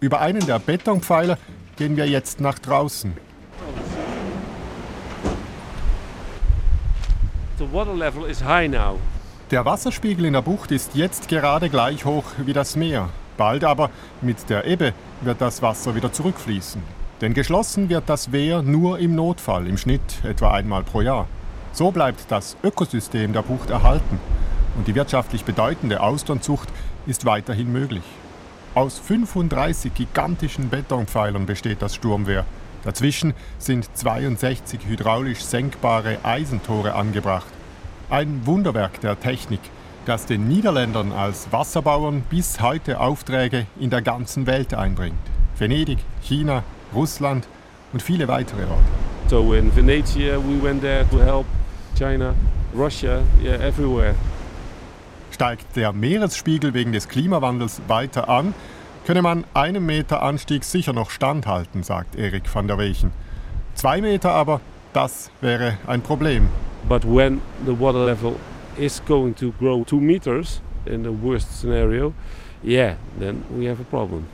Über 0.00 0.20
einen 0.20 0.44
der 0.44 0.58
Betonpfeiler 0.58 1.38
gehen 1.76 1.96
wir 1.96 2.06
jetzt 2.06 2.42
nach 2.42 2.58
draußen. 2.58 3.14
The 7.58 7.72
water 7.72 7.94
level 7.94 8.26
is 8.28 8.44
high 8.44 8.68
now. 8.68 8.98
Der 9.50 9.64
Wasserspiegel 9.64 10.26
in 10.26 10.34
der 10.34 10.42
Bucht 10.42 10.72
ist 10.72 10.94
jetzt 10.94 11.26
gerade 11.26 11.70
gleich 11.70 12.04
hoch 12.04 12.26
wie 12.44 12.52
das 12.52 12.76
Meer. 12.76 13.08
Bald 13.38 13.64
aber 13.64 13.88
mit 14.20 14.50
der 14.50 14.66
Ebbe 14.66 14.92
wird 15.22 15.40
das 15.40 15.62
Wasser 15.62 15.94
wieder 15.94 16.12
zurückfließen. 16.12 16.82
Denn 17.22 17.32
geschlossen 17.32 17.88
wird 17.88 18.04
das 18.08 18.32
Wehr 18.32 18.60
nur 18.60 18.98
im 18.98 19.14
Notfall, 19.14 19.66
im 19.66 19.78
Schnitt 19.78 20.22
etwa 20.24 20.52
einmal 20.52 20.82
pro 20.82 21.00
Jahr. 21.00 21.26
So 21.72 21.90
bleibt 21.90 22.30
das 22.30 22.56
Ökosystem 22.62 23.32
der 23.32 23.42
Bucht 23.42 23.70
erhalten 23.70 24.20
und 24.76 24.86
die 24.86 24.94
wirtschaftlich 24.94 25.44
bedeutende 25.44 26.00
Austernzucht 26.00 26.68
ist 27.06 27.24
weiterhin 27.24 27.72
möglich. 27.72 28.04
Aus 28.74 28.98
35 28.98 29.94
gigantischen 29.94 30.68
Betonpfeilern 30.68 31.46
besteht 31.46 31.82
das 31.82 31.94
Sturmwehr. 31.94 32.44
Dazwischen 32.84 33.34
sind 33.58 33.88
62 33.96 34.80
hydraulisch 34.86 35.40
senkbare 35.40 36.18
Eisentore 36.22 36.94
angebracht. 36.94 37.48
Ein 38.10 38.46
Wunderwerk 38.46 39.00
der 39.00 39.18
Technik, 39.18 39.60
das 40.08 40.24
den 40.24 40.48
Niederländern 40.48 41.12
als 41.12 41.52
Wasserbauern 41.52 42.22
bis 42.30 42.62
heute 42.62 42.98
Aufträge 42.98 43.66
in 43.78 43.90
der 43.90 44.00
ganzen 44.00 44.46
Welt 44.46 44.72
einbringt. 44.72 45.18
Venedig, 45.58 45.98
China, 46.22 46.62
Russland 46.94 47.46
und 47.92 48.00
viele 48.00 48.26
weitere 48.26 48.62
Orte. 48.62 49.28
So 49.28 49.52
in 49.52 49.74
Venezia 49.76 50.38
we 50.38 50.62
went 50.62 50.80
there 50.80 51.06
to 51.10 51.18
help 51.18 51.44
China, 51.94 52.34
Russia, 52.74 53.20
yeah, 53.42 53.56
everywhere. 53.56 54.14
Steigt 55.30 55.76
der 55.76 55.92
Meeresspiegel 55.92 56.72
wegen 56.72 56.92
des 56.92 57.08
Klimawandels 57.08 57.82
weiter 57.86 58.30
an, 58.30 58.54
könne 59.06 59.20
man 59.20 59.44
einem 59.52 59.84
Meter 59.84 60.22
Anstieg 60.22 60.64
sicher 60.64 60.94
noch 60.94 61.10
standhalten, 61.10 61.82
sagt 61.82 62.16
Erik 62.16 62.44
van 62.52 62.66
der 62.66 62.78
Weichen. 62.78 63.12
Zwei 63.74 64.00
Meter 64.00 64.30
aber, 64.30 64.62
das 64.94 65.30
wäre 65.42 65.76
ein 65.86 66.00
Problem. 66.00 66.48
But 66.88 67.04
when 67.04 67.42
the 67.66 67.78
water 67.78 68.06
level 68.06 68.36
is 68.78 69.02
going 69.06 69.34
to 69.36 69.52
grow 69.58 69.84
two 69.84 70.00
meters 70.00 70.60
in 70.86 71.02
the 71.02 71.10
worst 71.10 71.60
scenario, 71.60 72.14
yeah, 72.62 72.96
then 73.18 73.44
we 73.56 73.68
have 73.68 73.80
a 73.80 73.84
problem. 73.84 74.26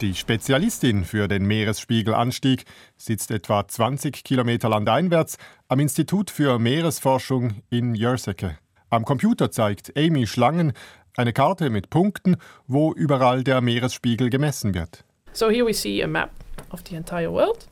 Die 0.00 0.14
Spezialistin 0.14 1.04
für 1.04 1.28
den 1.28 1.44
Meeresspiegelanstieg 1.44 2.64
sitzt 2.96 3.30
etwa 3.30 3.68
20 3.68 4.24
Kilometer 4.24 4.70
landeinwärts 4.70 5.36
am 5.68 5.78
Institut 5.78 6.30
für 6.30 6.58
Meeresforschung 6.58 7.62
in 7.68 7.94
Jerseke. 7.94 8.56
Am 8.88 9.04
Computer 9.04 9.50
zeigt 9.50 9.92
Amy 9.98 10.26
Schlangen 10.26 10.72
eine 11.18 11.34
Karte 11.34 11.68
mit 11.68 11.90
Punkten, 11.90 12.36
wo 12.66 12.94
überall 12.94 13.44
der 13.44 13.60
Meeresspiegel 13.60 14.30
gemessen 14.30 14.74
wird. 14.74 15.04
So 15.32 15.50
here 15.50 15.66
we 15.66 15.74
see 15.74 16.02
a 16.02 16.06
map 16.06 16.30
of 16.70 16.80
the 16.88 16.96
entire 16.96 17.30
world. 17.30 17.68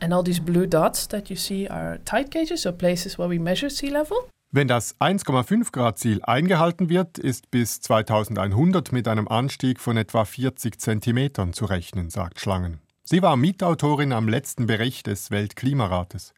And 0.00 0.14
all 0.14 0.24
these 0.24 0.40
blue 0.40 0.66
dots 0.66 1.06
that 1.08 1.28
you 1.28 1.36
see 1.36 1.68
are 1.68 1.98
tide 2.04 2.30
gauges, 2.30 2.62
so 2.62 2.72
places 2.72 3.18
where 3.18 3.28
we 3.28 3.38
measure 3.38 3.68
sea 3.68 3.90
level. 3.90 4.16
Wenn 4.56 4.68
das 4.68 4.94
1,5 5.00 5.72
Grad 5.72 5.98
Ziel 5.98 6.22
eingehalten 6.22 6.88
wird, 6.88 7.18
ist 7.18 7.50
bis 7.50 7.80
2100 7.80 8.92
mit 8.92 9.08
einem 9.08 9.26
Anstieg 9.26 9.80
von 9.80 9.96
etwa 9.96 10.24
40 10.24 10.78
Zentimetern 10.78 11.52
zu 11.52 11.64
rechnen, 11.64 12.08
sagt 12.08 12.38
Schlangen. 12.38 12.78
Sie 13.02 13.20
war 13.20 13.36
Mitautorin 13.36 14.12
am 14.12 14.28
letzten 14.28 14.68
Bericht 14.68 15.08
des 15.08 15.32
Weltklimarates. 15.32 16.34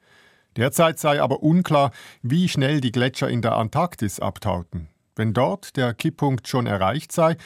Derzeit 0.57 0.99
sei 0.99 1.21
aber 1.21 1.43
unklar, 1.43 1.91
wie 2.23 2.49
schnell 2.49 2.81
die 2.81 2.91
Gletscher 2.91 3.29
in 3.29 3.43
der 3.43 3.55
Antarktis 3.55 4.19
abtauten. 4.19 4.89
Wenn 5.15 5.35
dort 5.35 5.77
der 5.77 5.93
Kipppunkt 5.93 6.49
schon 6.49 6.67
erreicht 6.67 7.13
sei, 7.13 7.37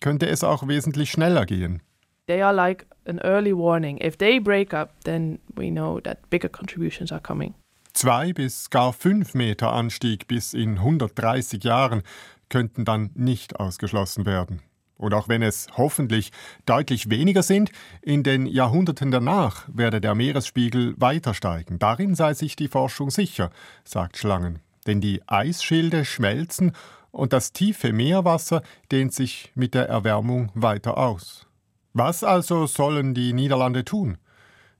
könnte 0.00 0.26
es 0.26 0.42
auch 0.42 0.66
wesentlich 0.66 1.12
schneller 1.12 1.46
gehen. 1.46 1.80
They 2.26 2.42
are 2.42 2.52
like 2.52 2.86
an 3.06 3.20
early 3.20 3.56
warning. 3.56 4.04
If 4.04 4.16
they 4.16 4.40
break 4.40 4.74
up, 4.74 4.90
then 5.04 5.38
we 5.54 5.70
know 5.70 6.00
that 6.00 6.28
bigger 6.28 6.48
contributions 6.48 7.12
are 7.12 7.22
coming. 7.22 7.54
Zwei 7.98 8.32
bis 8.32 8.70
gar 8.70 8.92
fünf 8.92 9.34
Meter 9.34 9.72
Anstieg 9.72 10.28
bis 10.28 10.54
in 10.54 10.78
130 10.78 11.64
Jahren 11.64 12.04
könnten 12.48 12.84
dann 12.84 13.10
nicht 13.14 13.58
ausgeschlossen 13.58 14.24
werden. 14.24 14.62
Und 14.96 15.14
auch 15.14 15.28
wenn 15.28 15.42
es 15.42 15.66
hoffentlich 15.76 16.30
deutlich 16.64 17.10
weniger 17.10 17.42
sind, 17.42 17.72
in 18.00 18.22
den 18.22 18.46
Jahrhunderten 18.46 19.10
danach 19.10 19.64
werde 19.66 20.00
der 20.00 20.14
Meeresspiegel 20.14 20.94
weiter 20.96 21.34
steigen. 21.34 21.80
Darin 21.80 22.14
sei 22.14 22.34
sich 22.34 22.54
die 22.54 22.68
Forschung 22.68 23.10
sicher, 23.10 23.50
sagt 23.82 24.16
Schlangen. 24.16 24.60
Denn 24.86 25.00
die 25.00 25.20
Eisschilde 25.26 26.04
schmelzen 26.04 26.76
und 27.10 27.32
das 27.32 27.52
tiefe 27.52 27.92
Meerwasser 27.92 28.62
dehnt 28.92 29.12
sich 29.12 29.50
mit 29.56 29.74
der 29.74 29.88
Erwärmung 29.88 30.52
weiter 30.54 30.98
aus. 30.98 31.48
Was 31.94 32.22
also 32.22 32.68
sollen 32.68 33.12
die 33.14 33.32
Niederlande 33.32 33.84
tun? 33.84 34.18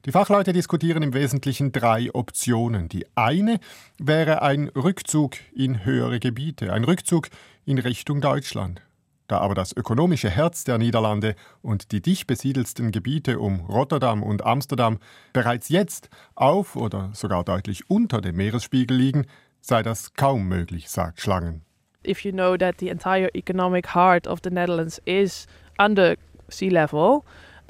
Die 0.04 0.12
Fachleute 0.12 0.52
diskutieren 0.52 1.02
im 1.02 1.12
Wesentlichen 1.12 1.72
drei 1.72 2.14
Optionen. 2.14 2.88
Die 2.88 3.04
eine 3.16 3.58
wäre 3.98 4.42
ein 4.42 4.68
Rückzug 4.68 5.32
in 5.52 5.84
höhere 5.84 6.20
Gebiete, 6.20 6.72
ein 6.72 6.84
Rückzug 6.84 7.28
in 7.64 7.78
Richtung 7.78 8.20
Deutschland. 8.20 8.80
Da 9.26 9.38
aber 9.40 9.56
das 9.56 9.76
ökonomische 9.76 10.30
Herz 10.30 10.62
der 10.62 10.78
Niederlande 10.78 11.34
und 11.62 11.90
die 11.90 12.00
dicht 12.00 12.28
besiedelsten 12.28 12.92
Gebiete 12.92 13.40
um 13.40 13.60
Rotterdam 13.66 14.22
und 14.22 14.46
Amsterdam 14.46 15.00
bereits 15.32 15.68
jetzt 15.68 16.10
auf 16.36 16.76
oder 16.76 17.10
sogar 17.12 17.42
deutlich 17.42 17.90
unter 17.90 18.20
dem 18.20 18.36
Meeresspiegel 18.36 18.96
liegen, 18.96 19.26
sei 19.60 19.82
das 19.82 20.14
kaum 20.14 20.46
möglich, 20.46 20.88
sagt 20.88 21.20
Schlangen. 21.20 21.62
If 22.06 22.24
you 22.24 22.30
know 22.30 22.56
that 22.56 22.76
the 22.78 22.88
entire 22.88 23.28
economic 23.34 23.94
heart 23.96 24.28
of 24.28 24.38
the 24.44 24.50
Netherlands 24.50 25.02
is 25.04 25.48
under 25.76 26.14
sea 26.48 26.68
level, 26.70 27.22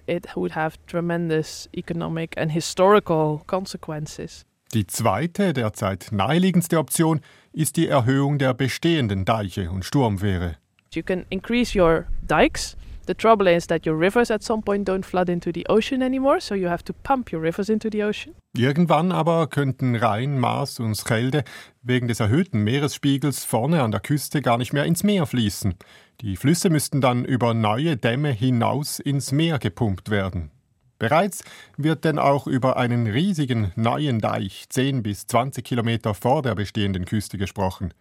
it 0.09 0.35
would 0.35 0.55
have 0.57 0.79
tremendous 0.87 1.69
economic 1.73 2.37
and 2.37 2.51
historical 2.51 3.43
consequences. 3.47 4.45
Die 4.75 4.87
zweite, 4.87 5.53
derzeit 5.53 6.09
naheliegendste 6.11 6.79
Option 6.79 7.21
ist 7.53 7.77
die 7.77 7.89
Erhöhung 7.89 8.39
der 8.39 8.55
bestehenden 8.55 9.25
Deiche 9.25 9.71
und 9.71 9.85
Sturmwehre. 9.85 10.57
You 10.93 11.03
can 11.03 11.27
increase 11.31 11.79
your 11.79 12.07
dikes 12.23 12.77
The 13.09 13.15
trouble 13.15 13.49
is 13.49 13.67
that 13.69 13.87
your 13.87 13.99
rivers 13.99 14.31
at 14.31 14.43
some 14.43 14.63
point 14.63 14.87
don't 14.87 15.03
flood 15.03 15.31
into 15.31 15.51
the 15.51 15.67
ocean 15.71 16.03
anymore, 16.03 16.43
so 16.43 16.55
you 16.55 16.69
have 16.69 16.85
to 16.85 16.93
pump 16.93 17.33
your 17.33 17.41
rivers 17.41 17.71
into 17.71 17.89
the 17.91 18.05
ocean. 18.05 18.35
Irgendwann 18.55 19.13
aber 19.13 19.47
könnten 19.47 19.97
Rhein, 19.97 20.39
Maas 20.39 20.79
und 20.79 20.95
Schelde 20.95 21.43
wegen 21.81 22.07
des 22.09 22.21
erhöhten 22.21 22.63
Meeresspiegels 22.65 23.47
vorne 23.47 23.83
an 23.83 23.93
der 23.93 24.01
Küste 24.01 24.43
gar 24.43 24.59
nicht 24.59 24.75
mehr 24.75 24.85
ins 24.85 25.05
Meer 25.05 25.25
fließen. 25.25 25.75
Die 26.21 26.37
Flüsse 26.37 26.69
müssten 26.69 27.01
dann 27.01 27.25
über 27.25 27.55
neue 27.55 27.97
Dämme 27.97 28.31
hinaus 28.31 28.99
ins 28.99 29.33
Meer 29.33 29.59
gepumpt 29.59 30.11
werden. 30.11 30.51
Bereits 30.99 31.45
wird 31.79 32.05
denn 32.05 32.19
auch 32.19 32.47
über 32.47 32.77
einen 32.77 33.07
riesigen 33.07 33.73
neuen 33.75 34.19
Deich 34.19 34.67
10 34.69 35.03
bis 35.03 35.27
20 35.27 35.65
Kilometer 35.65 36.13
vor 36.13 36.43
der 36.43 36.55
bestehenden 36.55 37.07
Küste 37.07 37.39
gesprochen. 37.39 37.95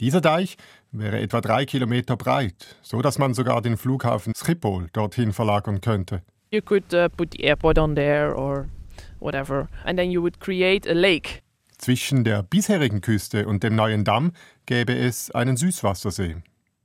Dieser 0.00 0.20
Deich 0.20 0.56
wäre 0.90 1.20
etwa 1.20 1.40
drei 1.40 1.66
Kilometer 1.66 2.16
breit, 2.16 2.76
so 2.82 3.00
dass 3.00 3.18
man 3.18 3.34
sogar 3.34 3.62
den 3.62 3.76
Flughafen 3.76 4.34
Schiphol 4.34 4.88
dorthin 4.92 5.32
verlagern 5.32 5.80
könnte. 5.80 6.22
You 6.50 6.60
could 6.60 6.92
uh, 6.92 7.08
put 7.08 7.32
the 7.32 7.44
airport 7.44 7.78
on 7.78 7.94
there 7.94 8.34
or 8.36 8.68
whatever, 9.20 9.68
and 9.84 9.98
then 9.98 10.10
you 10.10 10.20
would 10.22 10.40
create 10.40 10.88
a 10.88 10.94
lake. 10.94 11.42
Zwischen 11.78 12.24
der 12.24 12.42
bisherigen 12.42 13.00
Küste 13.00 13.46
und 13.46 13.62
dem 13.62 13.74
neuen 13.74 14.04
Damm 14.04 14.32
gäbe 14.66 14.96
es 14.96 15.30
einen 15.32 15.56
Süßwassersee. 15.56 16.36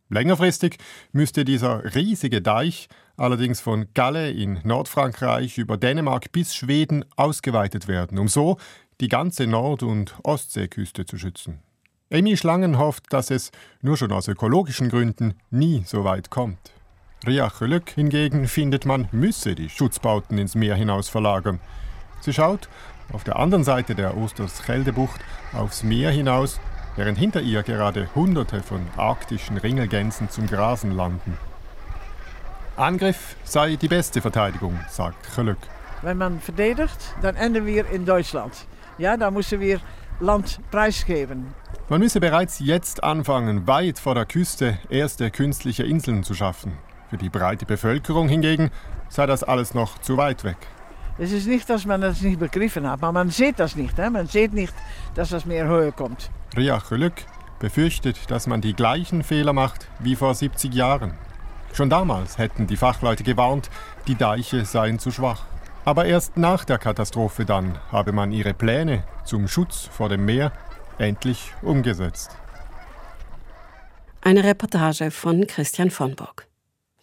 Längerfristig 0.09 0.77
müsste 1.11 1.45
dieser 1.45 1.93
riesige 1.93 2.41
Deich 2.41 2.89
allerdings 3.15 3.61
von 3.61 3.87
Galle 3.93 4.31
in 4.31 4.59
Nordfrankreich 4.63 5.57
über 5.57 5.77
Dänemark 5.77 6.31
bis 6.31 6.55
Schweden 6.55 7.05
ausgeweitet 7.15 7.87
werden, 7.87 8.17
um 8.17 8.27
so 8.27 8.57
die 9.01 9.07
ganze 9.07 9.45
Nord- 9.45 9.83
und 9.83 10.15
Ostseeküste 10.23 11.05
zu 11.05 11.17
schützen. 11.17 11.59
Amy 12.11 12.37
Schlangen 12.37 12.79
hofft, 12.79 13.13
dass 13.13 13.29
es 13.29 13.51
nur 13.83 13.95
schon 13.95 14.11
aus 14.11 14.27
ökologischen 14.27 14.89
Gründen 14.89 15.35
nie 15.51 15.83
so 15.85 16.03
weit 16.03 16.31
kommt. 16.31 16.57
Ria 17.27 17.51
Chölök 17.51 17.91
hingegen 17.91 18.47
findet, 18.47 18.85
man 18.85 19.07
müsse 19.11 19.53
die 19.53 19.69
Schutzbauten 19.69 20.39
ins 20.39 20.55
Meer 20.55 20.73
hinaus 20.73 21.07
verlagern. 21.07 21.59
Sie 22.21 22.33
schaut 22.33 22.67
auf 23.13 23.23
der 23.23 23.37
anderen 23.37 23.63
Seite 23.63 23.93
der 23.93 24.17
Osterscheldebucht 24.17 25.21
aufs 25.53 25.83
Meer 25.83 26.09
hinaus, 26.09 26.59
während 26.95 27.19
hinter 27.19 27.41
ihr 27.41 27.61
gerade 27.61 28.09
Hunderte 28.15 28.63
von 28.63 28.81
arktischen 28.97 29.57
Ringelgänsen 29.57 30.31
zum 30.31 30.47
Grasen 30.47 30.91
landen. 30.91 31.37
Angriff 32.75 33.35
sei 33.43 33.75
die 33.75 33.87
beste 33.87 34.19
Verteidigung, 34.21 34.79
sagt 34.89 35.35
Chölök. 35.35 35.59
Wenn 36.01 36.17
man 36.17 36.39
verdedigt, 36.39 37.13
dann 37.21 37.35
enden 37.35 37.67
wir 37.67 37.87
in 37.87 38.05
Deutschland. 38.05 38.53
Ja, 38.97 39.15
da 39.15 39.29
müssen 39.29 39.59
wir 39.59 39.79
Land 40.19 40.59
preisgeben. 40.69 41.53
Man 41.87 42.01
müsse 42.01 42.19
bereits 42.19 42.59
jetzt 42.59 43.03
anfangen, 43.03 43.67
weit 43.67 43.99
vor 43.99 44.15
der 44.15 44.25
Küste 44.25 44.77
erste 44.89 45.31
künstliche 45.31 45.83
Inseln 45.83 46.23
zu 46.23 46.33
schaffen. 46.33 46.73
Für 47.09 47.17
die 47.17 47.29
breite 47.29 47.65
Bevölkerung 47.65 48.27
hingegen 48.27 48.69
sei 49.07 49.25
das 49.25 49.43
alles 49.43 49.73
noch 49.73 49.97
zu 49.99 50.17
weit 50.17 50.43
weg. 50.43 50.57
Es 51.17 51.31
ist 51.31 51.47
nicht, 51.47 51.69
dass 51.69 51.85
man 51.85 52.01
das 52.01 52.21
nicht 52.21 52.39
begriffen 52.39 52.85
hat, 52.85 53.01
aber 53.01 53.11
man 53.11 53.29
sieht 53.29 53.59
das 53.59 53.75
nicht. 53.75 53.97
Hè? 53.97 54.09
Man 54.09 54.27
sieht 54.27 54.53
nicht, 54.53 54.73
dass 55.15 55.29
das 55.29 55.45
Meer 55.45 55.67
höher 55.67 55.91
kommt. 55.91 56.29
Ria 56.55 56.79
Chölük 56.79 57.25
befürchtet, 57.59 58.29
dass 58.29 58.47
man 58.47 58.61
die 58.61 58.73
gleichen 58.73 59.23
Fehler 59.23 59.53
macht 59.53 59.87
wie 59.99 60.15
vor 60.15 60.35
70 60.35 60.73
Jahren. 60.73 61.13
Schon 61.73 61.89
damals 61.89 62.37
hätten 62.37 62.67
die 62.67 62.77
Fachleute 62.77 63.23
gewarnt, 63.23 63.69
die 64.07 64.15
Deiche 64.15 64.65
seien 64.65 64.99
zu 64.99 65.11
schwach. 65.11 65.43
Aber 65.89 66.05
erst 66.05 66.37
nach 66.37 66.65
der 66.65 66.77
Katastrophe 66.77 67.45
dann 67.45 67.79
habe 67.91 68.11
man 68.11 68.31
ihre 68.31 68.53
Pläne 68.53 69.05
zum 69.25 69.47
Schutz 69.47 69.89
vor 69.91 70.07
dem 70.07 70.23
Meer 70.23 70.53
endlich 70.99 71.51
umgesetzt. 71.63 72.29
Eine 74.21 74.43
Reportage 74.43 75.09
von 75.09 75.47
Christian 75.47 75.89
von 75.89 76.15
Burg. 76.15 76.47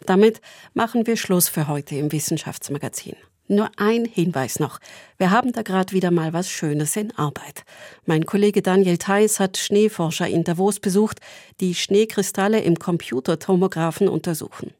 Damit 0.05 0.39
machen 0.73 1.05
wir 1.05 1.17
Schluss 1.17 1.49
für 1.49 1.67
heute 1.67 1.95
im 1.97 2.13
Wissenschaftsmagazin. 2.13 3.17
Nur 3.49 3.69
ein 3.75 4.05
Hinweis 4.05 4.57
noch. 4.57 4.79
Wir 5.17 5.31
haben 5.31 5.51
da 5.51 5.63
gerade 5.63 5.91
wieder 5.91 6.11
mal 6.11 6.31
was 6.31 6.49
Schönes 6.49 6.95
in 6.95 7.13
Arbeit. 7.17 7.65
Mein 8.05 8.25
Kollege 8.25 8.61
Daniel 8.61 8.97
Theis 8.97 9.41
hat 9.41 9.57
Schneeforscher 9.57 10.29
in 10.29 10.45
Davos 10.45 10.79
besucht, 10.79 11.19
die 11.59 11.75
Schneekristalle 11.75 12.61
im 12.61 12.79
Computertomographen 12.79 14.07
untersuchen. 14.07 14.71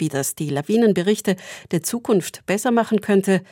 Wie 0.00 0.08
das 0.08 0.34
die 0.34 0.48
Lawinenberichte 0.48 1.36
der 1.70 1.82
Zukunft 1.82 2.44
besser 2.46 2.70
machen 2.70 3.02
könnte, 3.02 3.42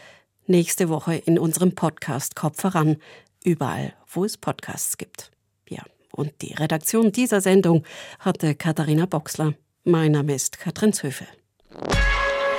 nächste 0.46 0.88
Woche 0.88 1.14
in 1.14 1.38
unserem 1.38 1.74
Podcast 1.74 2.36
Kopf 2.36 2.62
voran, 2.62 2.96
überall, 3.44 3.92
wo 4.06 4.24
es 4.24 4.38
Podcasts 4.38 4.96
gibt. 4.96 5.30
Ja, 5.68 5.82
und 6.10 6.32
die 6.40 6.54
Redaktion 6.54 7.12
dieser 7.12 7.42
Sendung 7.42 7.84
hatte 8.18 8.54
Katharina 8.54 9.04
Boxler. 9.04 9.52
Mein 9.84 10.12
Name 10.12 10.34
ist 10.34 10.58
Katrin 10.58 10.94
Zöfel. 10.94 11.26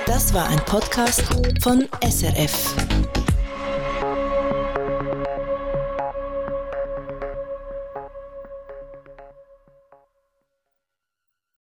Das 0.06 0.32
war 0.34 0.48
ein 0.48 0.64
Podcast 0.64 1.24
von 1.60 1.88
SRF. 2.00 3.19